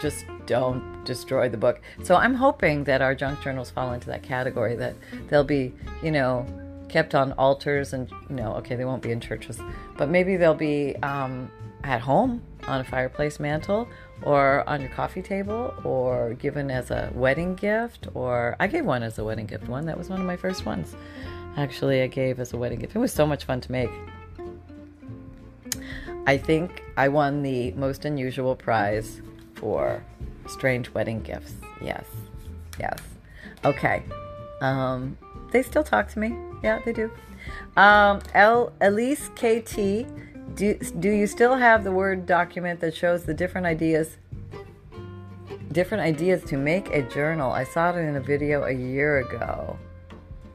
just 0.01 0.25
don't 0.47 1.05
destroy 1.05 1.49
the 1.49 1.57
book. 1.57 1.81
So 2.03 2.17
I'm 2.17 2.35
hoping 2.35 2.85
that 2.85 3.03
our 3.03 3.15
junk 3.15 3.41
journals 3.41 3.71
fall 3.71 3.93
into 3.93 4.09
that 4.09 4.23
category, 4.23 4.77
that 4.77 4.95
they'll 5.29 5.45
be, 5.45 5.73
you 6.03 6.11
know, 6.11 6.47
kept 6.89 7.15
on 7.15 7.33
altars 7.33 7.93
and, 7.93 8.11
you 8.29 8.37
know, 8.37 8.55
okay, 8.55 8.77
they 8.77 8.85
won't 8.85 9.03
be 9.03 9.11
in 9.11 9.21
churches, 9.21 9.61
but 9.97 10.09
maybe 10.09 10.37
they'll 10.37 10.55
be 10.55 10.97
um, 11.03 11.51
at 11.85 12.01
home 12.01 12.43
on 12.67 12.81
a 12.81 12.85
fireplace 12.85 13.39
mantle 13.39 13.89
or 14.23 14.69
on 14.69 14.81
your 14.81 14.91
coffee 14.91 15.23
table 15.23 15.75
or 15.85 16.35
given 16.35 16.71
as 16.71 16.91
a 16.91 17.11
wedding 17.15 17.55
gift 17.55 18.09
or 18.15 18.57
I 18.59 18.67
gave 18.67 18.85
one 18.85 19.03
as 19.03 19.19
a 19.19 19.25
wedding 19.25 19.47
gift 19.47 19.69
one 19.69 19.87
that 19.87 19.97
was 19.97 20.09
one 20.09 20.21
of 20.21 20.27
my 20.27 20.37
first 20.37 20.67
ones. 20.67 20.97
Actually 21.57 22.03
I 22.03 22.09
gave 22.09 22.41
as 22.41 22.53
a 22.53 22.57
wedding 22.57 22.81
gift. 22.81 22.97
It 22.97 22.99
was 22.99 23.13
so 23.13 23.27
much 23.27 23.45
fun 23.45 23.61
to 23.61 23.71
make 23.73 23.91
I 26.27 26.37
think 26.37 26.83
I 26.97 27.09
won 27.09 27.43
the 27.43 27.71
most 27.73 28.05
unusual 28.05 28.57
prize 28.57 29.23
for 29.55 30.03
strange 30.49 30.93
wedding 30.93 31.21
gifts. 31.23 31.55
Yes. 31.81 32.05
Yes. 32.81 32.99
Okay. 33.65 34.03
Um, 34.61 35.17
they 35.53 35.63
still 35.63 35.85
talk 35.85 36.09
to 36.13 36.19
me. 36.19 36.37
Yeah, 36.63 36.81
they 36.85 36.93
do. 36.93 37.11
Um, 37.77 38.21
L- 38.35 38.73
Elise 38.81 39.31
KT, 39.37 40.07
do, 40.55 40.75
do 40.99 41.11
you 41.11 41.27
still 41.27 41.57
have 41.57 41.85
the 41.85 41.93
Word 41.93 42.27
document 42.27 42.81
that 42.81 42.95
shows 42.95 43.25
the 43.25 43.35
different 43.35 43.67
ideas? 43.67 44.17
Different 45.71 46.03
ideas 46.03 46.43
to 46.45 46.57
make 46.57 46.89
a 46.91 47.03
journal. 47.03 47.53
I 47.53 47.65
saw 47.65 47.91
it 47.91 48.01
in 48.01 48.17
a 48.17 48.21
video 48.21 48.65
a 48.65 48.73
year 48.73 49.19
ago. 49.19 49.79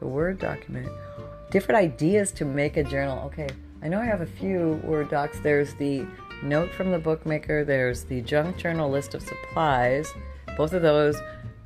The 0.00 0.06
Word 0.06 0.38
document. 0.38 0.88
Different 1.50 1.78
ideas 1.78 2.32
to 2.32 2.44
make 2.44 2.76
a 2.76 2.84
journal. 2.84 3.24
Okay. 3.26 3.48
I 3.82 3.88
know 3.88 3.98
I 3.98 4.04
have 4.04 4.20
a 4.20 4.26
few 4.26 4.80
Word 4.84 5.10
docs. 5.10 5.40
There's 5.40 5.74
the 5.74 6.06
note 6.42 6.72
from 6.72 6.92
the 6.92 6.98
bookmaker, 6.98 7.64
there's 7.64 8.04
the 8.04 8.20
junk 8.20 8.56
journal 8.56 8.88
list 8.88 9.14
of 9.14 9.22
supplies. 9.22 10.12
Both 10.56 10.72
of 10.72 10.82
those 10.82 11.16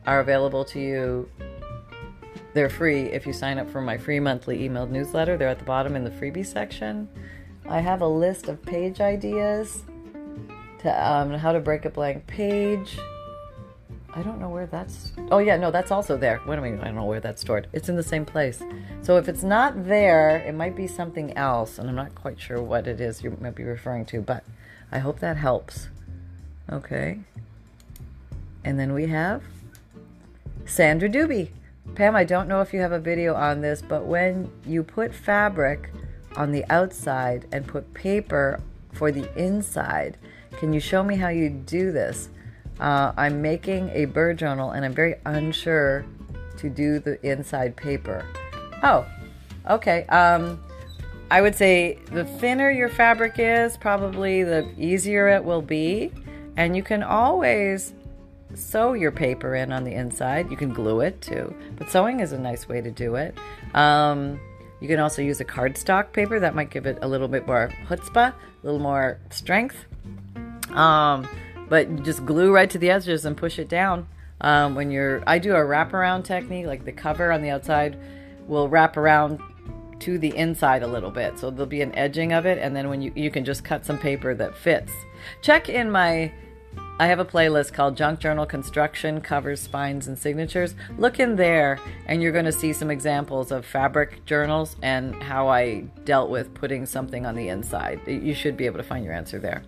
are 0.06 0.20
available 0.20 0.64
to 0.66 0.80
you. 0.80 1.28
They're 2.54 2.70
free 2.70 3.02
if 3.02 3.26
you 3.26 3.34
sign 3.34 3.58
up 3.58 3.68
for 3.68 3.82
my 3.82 3.98
free 3.98 4.18
monthly 4.18 4.66
emailed 4.66 4.88
newsletter. 4.88 5.36
They're 5.36 5.48
at 5.48 5.58
the 5.58 5.66
bottom 5.66 5.94
in 5.94 6.04
the 6.04 6.10
freebie 6.10 6.46
section. 6.46 7.06
I 7.68 7.80
have 7.80 8.00
a 8.00 8.08
list 8.08 8.48
of 8.48 8.62
page 8.62 9.00
ideas 9.02 9.82
to 10.78 11.12
um, 11.12 11.32
how 11.34 11.52
to 11.52 11.60
break 11.60 11.84
a 11.84 11.90
blank 11.90 12.26
page. 12.26 12.98
I 14.16 14.22
don't 14.22 14.40
know 14.40 14.48
where 14.48 14.66
that's. 14.66 15.12
Oh 15.30 15.38
yeah, 15.38 15.58
no, 15.58 15.70
that's 15.70 15.90
also 15.90 16.16
there. 16.16 16.38
What 16.46 16.56
do 16.56 16.62
I 16.64 16.70
mean? 16.70 16.80
I 16.80 16.86
don't 16.86 16.94
know 16.94 17.04
where 17.04 17.20
that's 17.20 17.42
stored. 17.42 17.68
It's 17.74 17.90
in 17.90 17.96
the 17.96 18.02
same 18.02 18.24
place. 18.24 18.62
So 19.02 19.18
if 19.18 19.28
it's 19.28 19.42
not 19.42 19.86
there, 19.86 20.38
it 20.38 20.54
might 20.54 20.74
be 20.74 20.86
something 20.86 21.36
else, 21.36 21.78
and 21.78 21.86
I'm 21.86 21.94
not 21.94 22.14
quite 22.14 22.40
sure 22.40 22.62
what 22.62 22.86
it 22.86 22.98
is 22.98 23.22
you 23.22 23.36
might 23.42 23.54
be 23.54 23.64
referring 23.64 24.06
to. 24.06 24.22
But 24.22 24.42
I 24.90 25.00
hope 25.00 25.20
that 25.20 25.36
helps. 25.36 25.88
Okay. 26.72 27.20
And 28.64 28.80
then 28.80 28.94
we 28.94 29.06
have 29.08 29.42
Sandra 30.64 31.10
Doobie. 31.10 31.50
Pam, 31.94 32.16
I 32.16 32.24
don't 32.24 32.48
know 32.48 32.62
if 32.62 32.72
you 32.72 32.80
have 32.80 32.92
a 32.92 32.98
video 32.98 33.34
on 33.34 33.60
this, 33.60 33.82
but 33.82 34.06
when 34.06 34.50
you 34.64 34.82
put 34.82 35.14
fabric 35.14 35.90
on 36.36 36.52
the 36.52 36.64
outside 36.70 37.46
and 37.52 37.66
put 37.66 37.92
paper 37.92 38.60
for 38.92 39.12
the 39.12 39.30
inside, 39.38 40.16
can 40.52 40.72
you 40.72 40.80
show 40.80 41.04
me 41.04 41.16
how 41.16 41.28
you 41.28 41.50
do 41.50 41.92
this? 41.92 42.30
Uh, 42.80 43.12
I'm 43.16 43.40
making 43.40 43.90
a 43.90 44.04
bird 44.04 44.38
journal 44.38 44.70
and 44.70 44.84
I'm 44.84 44.94
very 44.94 45.14
unsure 45.24 46.04
to 46.58 46.68
do 46.70 46.98
the 46.98 47.24
inside 47.26 47.76
paper. 47.76 48.26
Oh, 48.82 49.06
okay. 49.68 50.04
Um, 50.06 50.62
I 51.30 51.40
would 51.40 51.54
say 51.54 51.98
the 52.12 52.24
thinner 52.24 52.70
your 52.70 52.88
fabric 52.88 53.34
is, 53.38 53.76
probably 53.76 54.42
the 54.44 54.68
easier 54.78 55.28
it 55.28 55.44
will 55.44 55.62
be. 55.62 56.12
And 56.56 56.76
you 56.76 56.82
can 56.82 57.02
always 57.02 57.92
sew 58.54 58.94
your 58.94 59.10
paper 59.10 59.54
in 59.54 59.72
on 59.72 59.84
the 59.84 59.92
inside. 59.92 60.50
You 60.50 60.56
can 60.56 60.72
glue 60.72 61.00
it 61.00 61.20
too, 61.20 61.54
but 61.76 61.90
sewing 61.90 62.20
is 62.20 62.32
a 62.32 62.38
nice 62.38 62.68
way 62.68 62.80
to 62.80 62.90
do 62.90 63.16
it. 63.16 63.36
Um, 63.74 64.40
you 64.80 64.88
can 64.88 65.00
also 65.00 65.22
use 65.22 65.40
a 65.40 65.44
cardstock 65.44 66.12
paper 66.12 66.38
that 66.38 66.54
might 66.54 66.70
give 66.70 66.86
it 66.86 66.98
a 67.02 67.08
little 67.08 67.28
bit 67.28 67.46
more 67.46 67.72
chutzpah, 67.88 68.32
a 68.32 68.34
little 68.62 68.80
more 68.80 69.18
strength. 69.30 69.76
Um, 70.70 71.28
but 71.68 72.02
just 72.02 72.24
glue 72.24 72.52
right 72.52 72.70
to 72.70 72.78
the 72.78 72.90
edges 72.90 73.24
and 73.24 73.36
push 73.36 73.58
it 73.58 73.68
down. 73.68 74.08
Um, 74.40 74.74
when 74.74 74.90
you're, 74.90 75.22
I 75.26 75.38
do 75.38 75.52
a 75.52 75.60
wraparound 75.60 76.24
technique, 76.24 76.66
like 76.66 76.84
the 76.84 76.92
cover 76.92 77.32
on 77.32 77.42
the 77.42 77.50
outside 77.50 77.98
will 78.46 78.68
wrap 78.68 78.96
around 78.96 79.40
to 80.00 80.18
the 80.18 80.36
inside 80.36 80.82
a 80.82 80.86
little 80.86 81.10
bit, 81.10 81.38
so 81.38 81.50
there'll 81.50 81.66
be 81.66 81.82
an 81.82 81.94
edging 81.94 82.32
of 82.32 82.46
it, 82.46 82.58
and 82.58 82.76
then 82.76 82.88
when 82.88 83.00
you 83.00 83.12
you 83.14 83.30
can 83.30 83.44
just 83.44 83.64
cut 83.64 83.84
some 83.84 83.98
paper 83.98 84.34
that 84.34 84.54
fits. 84.56 84.92
Check 85.42 85.68
in 85.68 85.90
my. 85.90 86.32
I 86.98 87.06
have 87.06 87.18
a 87.18 87.24
playlist 87.24 87.74
called 87.74 87.96
Junk 87.96 88.20
Journal 88.20 88.46
Construction 88.46 89.20
Covers, 89.20 89.60
Spines, 89.60 90.06
and 90.06 90.18
Signatures. 90.18 90.74
Look 90.98 91.20
in 91.20 91.36
there, 91.36 91.78
and 92.06 92.22
you're 92.22 92.32
going 92.32 92.46
to 92.46 92.52
see 92.52 92.72
some 92.72 92.90
examples 92.90 93.50
of 93.50 93.66
fabric 93.66 94.24
journals 94.24 94.76
and 94.82 95.14
how 95.22 95.48
I 95.48 95.80
dealt 96.04 96.30
with 96.30 96.54
putting 96.54 96.86
something 96.86 97.26
on 97.26 97.34
the 97.34 97.48
inside. 97.48 98.00
You 98.06 98.34
should 98.34 98.56
be 98.56 98.64
able 98.64 98.78
to 98.78 98.82
find 98.82 99.04
your 99.04 99.12
answer 99.12 99.38
there. 99.38 99.62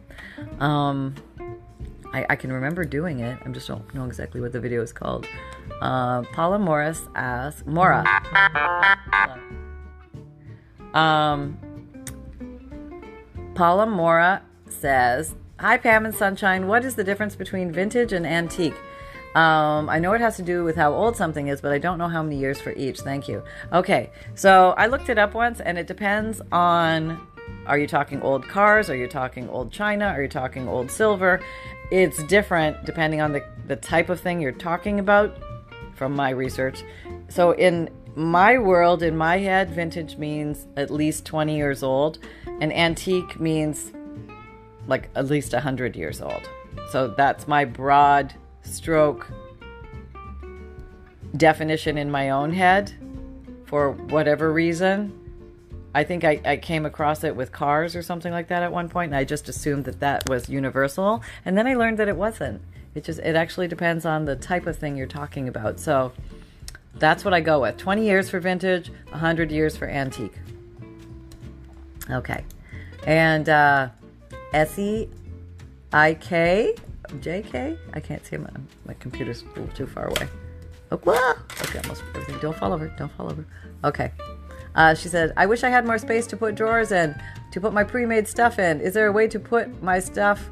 Um, 0.59 1.15
I, 2.13 2.27
I, 2.31 2.37
can 2.37 2.53
remember 2.53 2.85
doing 2.85 3.21
it. 3.21 3.39
I 3.45 3.49
just 3.51 3.69
don't 3.69 3.95
know 3.95 4.05
exactly 4.05 4.41
what 4.41 4.53
the 4.53 4.61
video 4.61 4.83
is 4.83 4.93
called. 4.93 5.27
Uh, 5.81 6.23
Paula 6.33 6.59
Morris 6.59 7.03
asks 7.15 7.65
Mora. 7.67 8.05
Um, 10.95 11.59
Paula 13.55 13.87
Mora 13.87 14.43
says, 14.69 15.35
"Hi 15.61 15.77
Pam 15.77 16.07
and 16.07 16.15
Sunshine. 16.15 16.67
What 16.67 16.85
is 16.85 16.95
the 16.95 17.05
difference 17.05 17.37
between 17.37 17.73
vintage 17.73 18.13
and 18.13 18.27
antique?" 18.27 18.77
Um, 19.35 19.91
I 19.91 19.99
know 19.99 20.15
it 20.15 20.21
has 20.23 20.37
to 20.37 20.43
do 20.43 20.65
with 20.65 20.77
how 20.77 20.95
old 20.95 21.17
something 21.17 21.49
is, 21.49 21.61
but 21.61 21.73
I 21.73 21.79
don't 21.79 21.99
know 21.99 22.09
how 22.09 22.23
many 22.23 22.39
years 22.39 22.59
for 22.61 22.73
each. 22.73 23.01
Thank 23.01 23.29
you. 23.29 23.43
Okay, 23.73 24.11
so 24.35 24.75
I 24.79 24.87
looked 24.87 25.11
it 25.11 25.19
up 25.19 25.35
once, 25.35 25.61
and 25.61 25.79
it 25.79 25.87
depends 25.87 26.41
on 26.51 27.21
are 27.67 27.79
you 27.79 27.87
talking 27.87 28.23
old 28.23 28.49
cars? 28.49 28.89
Are 28.89 28.97
you 28.97 29.07
talking 29.07 29.49
old 29.51 29.71
china? 29.71 30.07
Are 30.07 30.23
you 30.23 30.29
talking 30.29 30.67
old 30.67 30.91
silver? 30.91 31.41
It's 31.91 32.23
different 32.25 32.85
depending 32.85 33.21
on 33.21 33.33
the, 33.33 33.45
the 33.67 33.77
type 33.77 34.09
of 34.11 34.21
thing 34.21 34.41
you're 34.41 34.53
talking 34.53 35.01
about 35.01 35.37
from 35.95 36.15
my 36.15 36.31
research. 36.31 36.83
So, 37.29 37.53
in 37.53 37.91
my 38.15 38.59
world, 38.59 39.03
in 39.03 39.17
my 39.17 39.39
head, 39.39 39.71
vintage 39.71 40.17
means 40.17 40.67
at 40.77 40.91
least 40.91 41.25
20 41.25 41.57
years 41.57 41.83
old, 41.83 42.19
and 42.61 42.73
antique 42.73 43.39
means 43.39 43.93
like 44.89 45.11
at 45.15 45.27
least 45.27 45.53
100 45.53 45.95
years 45.95 46.21
old. 46.21 46.49
So 46.91 47.09
that's 47.09 47.47
my 47.47 47.65
broad 47.65 48.35
stroke 48.63 49.31
definition 51.37 51.99
in 51.99 52.11
my 52.11 52.31
own 52.31 52.53
head 52.53 52.93
for 53.67 53.93
whatever 53.93 54.53
reason. 54.53 55.18
I 55.95 56.05
think 56.05 56.25
I, 56.25 56.41
I 56.45 56.57
came 56.57 56.85
across 56.85 57.25
it 57.25 57.35
with 57.35 57.51
cars 57.51 57.97
or 57.97 58.03
something 58.03 58.33
like 58.33 58.49
that 58.49 58.63
at 58.63 58.73
one 58.73 58.89
point, 58.89 59.11
and 59.11 59.17
I 59.17 59.25
just 59.25 59.49
assumed 59.49 59.85
that 59.87 60.01
that 60.01 60.29
was 60.29 60.49
universal. 60.49 61.23
And 61.45 61.57
then 61.57 61.67
I 61.67 61.75
learned 61.75 61.99
that 61.99 62.09
it 62.09 62.17
wasn't. 62.17 62.63
It 62.95 63.05
just 63.05 63.21
it 63.21 63.37
actually 63.37 63.69
depends 63.69 64.05
on 64.05 64.25
the 64.25 64.37
type 64.37 64.67
of 64.67 64.77
thing 64.77 64.97
you're 64.97 65.07
talking 65.07 65.49
about. 65.49 65.81
So 65.81 66.13
that's 66.95 67.25
what 67.25 67.33
I 67.33 67.41
go 67.41 67.61
with. 67.61 67.77
20 67.77 68.05
years 68.05 68.29
for 68.29 68.41
vintage, 68.41 68.91
100 69.11 69.51
years 69.51 69.77
for 69.77 69.89
antique. 69.89 70.35
Okay. 72.11 72.45
And 73.07 73.49
uh, 73.49 73.89
S 74.53 74.79
E 74.79 75.09
I 75.93 76.15
K 76.15 76.75
J 77.21 77.43
K? 77.43 77.79
I 77.95 78.01
can't 78.01 78.25
see 78.27 78.37
my, 78.37 78.51
my 78.87 78.95
computer's 78.95 79.43
a 79.43 79.47
little 79.49 79.69
too 79.69 79.87
far 79.87 80.09
away. 80.09 80.29
Oh. 80.91 81.37
Okay, 81.63 81.79
almost 81.81 82.03
everything. 82.15 82.39
Don't 82.41 82.57
fall 82.57 82.73
over. 82.73 82.89
Don't 82.99 83.13
fall 83.13 83.31
over. 83.31 83.45
Okay. 83.85 84.13
Uh, 84.75 84.95
she 84.95 85.09
said, 85.09 85.33
I 85.37 85.47
wish 85.47 85.65
I 85.65 85.71
had 85.71 85.87
more 85.87 85.99
space 85.99 86.27
to 86.29 86.37
put 86.37 86.55
drawers 86.55 86.93
in, 86.93 87.21
to 87.53 87.61
put 87.61 87.73
my 87.73 87.85
pre 87.85 88.07
made 88.07 88.29
stuff 88.29 88.59
in. 88.59 88.81
Is 88.81 88.95
there 88.95 89.07
a 89.07 89.13
way 89.13 89.29
to 89.29 89.39
put 89.39 89.83
my 89.83 89.99
stuff 89.99 90.51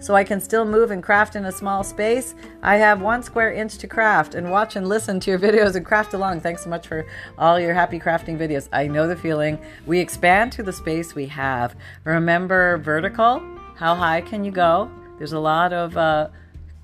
so 0.00 0.14
I 0.14 0.24
can 0.24 0.40
still 0.40 0.64
move 0.64 0.90
and 0.90 1.02
craft 1.02 1.36
in 1.36 1.44
a 1.46 1.52
small 1.52 1.82
space? 1.84 2.34
I 2.62 2.76
have 2.76 3.00
one 3.00 3.22
square 3.22 3.52
inch 3.52 3.78
to 3.78 3.86
craft 3.86 4.34
and 4.34 4.50
watch 4.50 4.76
and 4.76 4.88
listen 4.88 5.20
to 5.20 5.30
your 5.30 5.38
videos 5.46 5.76
and 5.76 5.84
craft 5.84 6.14
along. 6.14 6.40
Thanks 6.40 6.64
so 6.64 6.70
much 6.70 6.86
for 6.86 7.06
all 7.38 7.58
your 7.58 7.74
happy 7.74 7.98
crafting 7.98 8.38
videos. 8.38 8.68
I 8.72 8.86
know 8.86 9.06
the 9.06 9.16
feeling. 9.16 9.58
We 9.86 9.98
expand 10.00 10.52
to 10.52 10.62
the 10.62 10.72
space 10.72 11.14
we 11.14 11.26
have. 11.26 11.76
Remember 12.04 12.78
vertical? 12.78 13.42
How 13.76 13.94
high 13.94 14.20
can 14.20 14.44
you 14.44 14.50
go? 14.50 14.90
There's 15.18 15.32
a 15.32 15.40
lot 15.40 15.72
of. 15.72 15.96
Uh, 15.96 16.28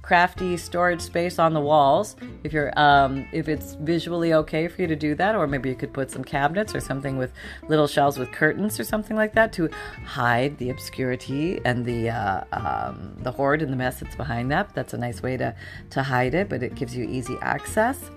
crafty 0.02 0.56
storage 0.56 1.00
space 1.00 1.38
on 1.38 1.52
the 1.52 1.60
walls. 1.60 2.16
If 2.44 2.52
you're 2.52 2.72
um, 2.78 3.26
if 3.32 3.48
it's 3.48 3.74
visually 3.74 4.32
okay 4.34 4.68
for 4.68 4.82
you 4.82 4.88
to 4.88 4.96
do 4.96 5.14
that 5.16 5.34
or 5.34 5.46
maybe 5.46 5.68
you 5.68 5.74
could 5.74 5.92
put 5.92 6.10
some 6.10 6.24
cabinets 6.24 6.74
or 6.74 6.80
something 6.80 7.16
with 7.16 7.32
little 7.68 7.86
shelves 7.86 8.18
with 8.18 8.32
curtains 8.32 8.80
or 8.80 8.84
something 8.84 9.16
like 9.16 9.34
that 9.34 9.52
to 9.54 9.68
hide 10.04 10.58
the 10.58 10.70
obscurity 10.70 11.60
and 11.64 11.84
the 11.84 12.10
uh, 12.10 12.44
um, 12.52 13.14
the 13.18 13.32
hoard 13.32 13.62
and 13.62 13.72
the 13.72 13.76
mess 13.76 14.00
that's 14.00 14.16
behind 14.16 14.50
that. 14.50 14.74
That's 14.74 14.94
a 14.94 14.98
nice 14.98 15.22
way 15.22 15.36
to 15.36 15.54
to 15.90 16.02
hide 16.02 16.34
it 16.34 16.48
but 16.48 16.62
it 16.62 16.74
gives 16.74 16.96
you 16.96 17.04
easy 17.04 17.36
access 17.42 18.10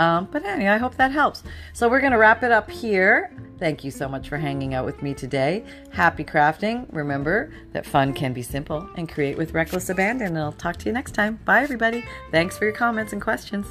um, 0.00 0.28
but 0.32 0.46
anyway, 0.46 0.70
I 0.70 0.78
hope 0.78 0.96
that 0.96 1.12
helps. 1.12 1.42
So 1.74 1.86
we're 1.86 2.00
going 2.00 2.12
to 2.12 2.18
wrap 2.18 2.42
it 2.42 2.50
up 2.50 2.70
here. 2.70 3.36
Thank 3.58 3.84
you 3.84 3.90
so 3.90 4.08
much 4.08 4.30
for 4.30 4.38
hanging 4.38 4.72
out 4.72 4.86
with 4.86 5.02
me 5.02 5.12
today. 5.12 5.62
Happy 5.92 6.24
crafting. 6.24 6.86
Remember 6.90 7.52
that 7.72 7.84
fun 7.84 8.14
can 8.14 8.32
be 8.32 8.40
simple 8.40 8.88
and 8.96 9.06
create 9.06 9.36
with 9.36 9.52
reckless 9.52 9.90
abandon. 9.90 10.28
And 10.28 10.38
I'll 10.38 10.52
talk 10.52 10.78
to 10.78 10.86
you 10.86 10.94
next 10.94 11.12
time. 11.12 11.38
Bye, 11.44 11.62
everybody. 11.62 12.02
Thanks 12.30 12.56
for 12.56 12.64
your 12.64 12.72
comments 12.72 13.12
and 13.12 13.20
questions. 13.20 13.66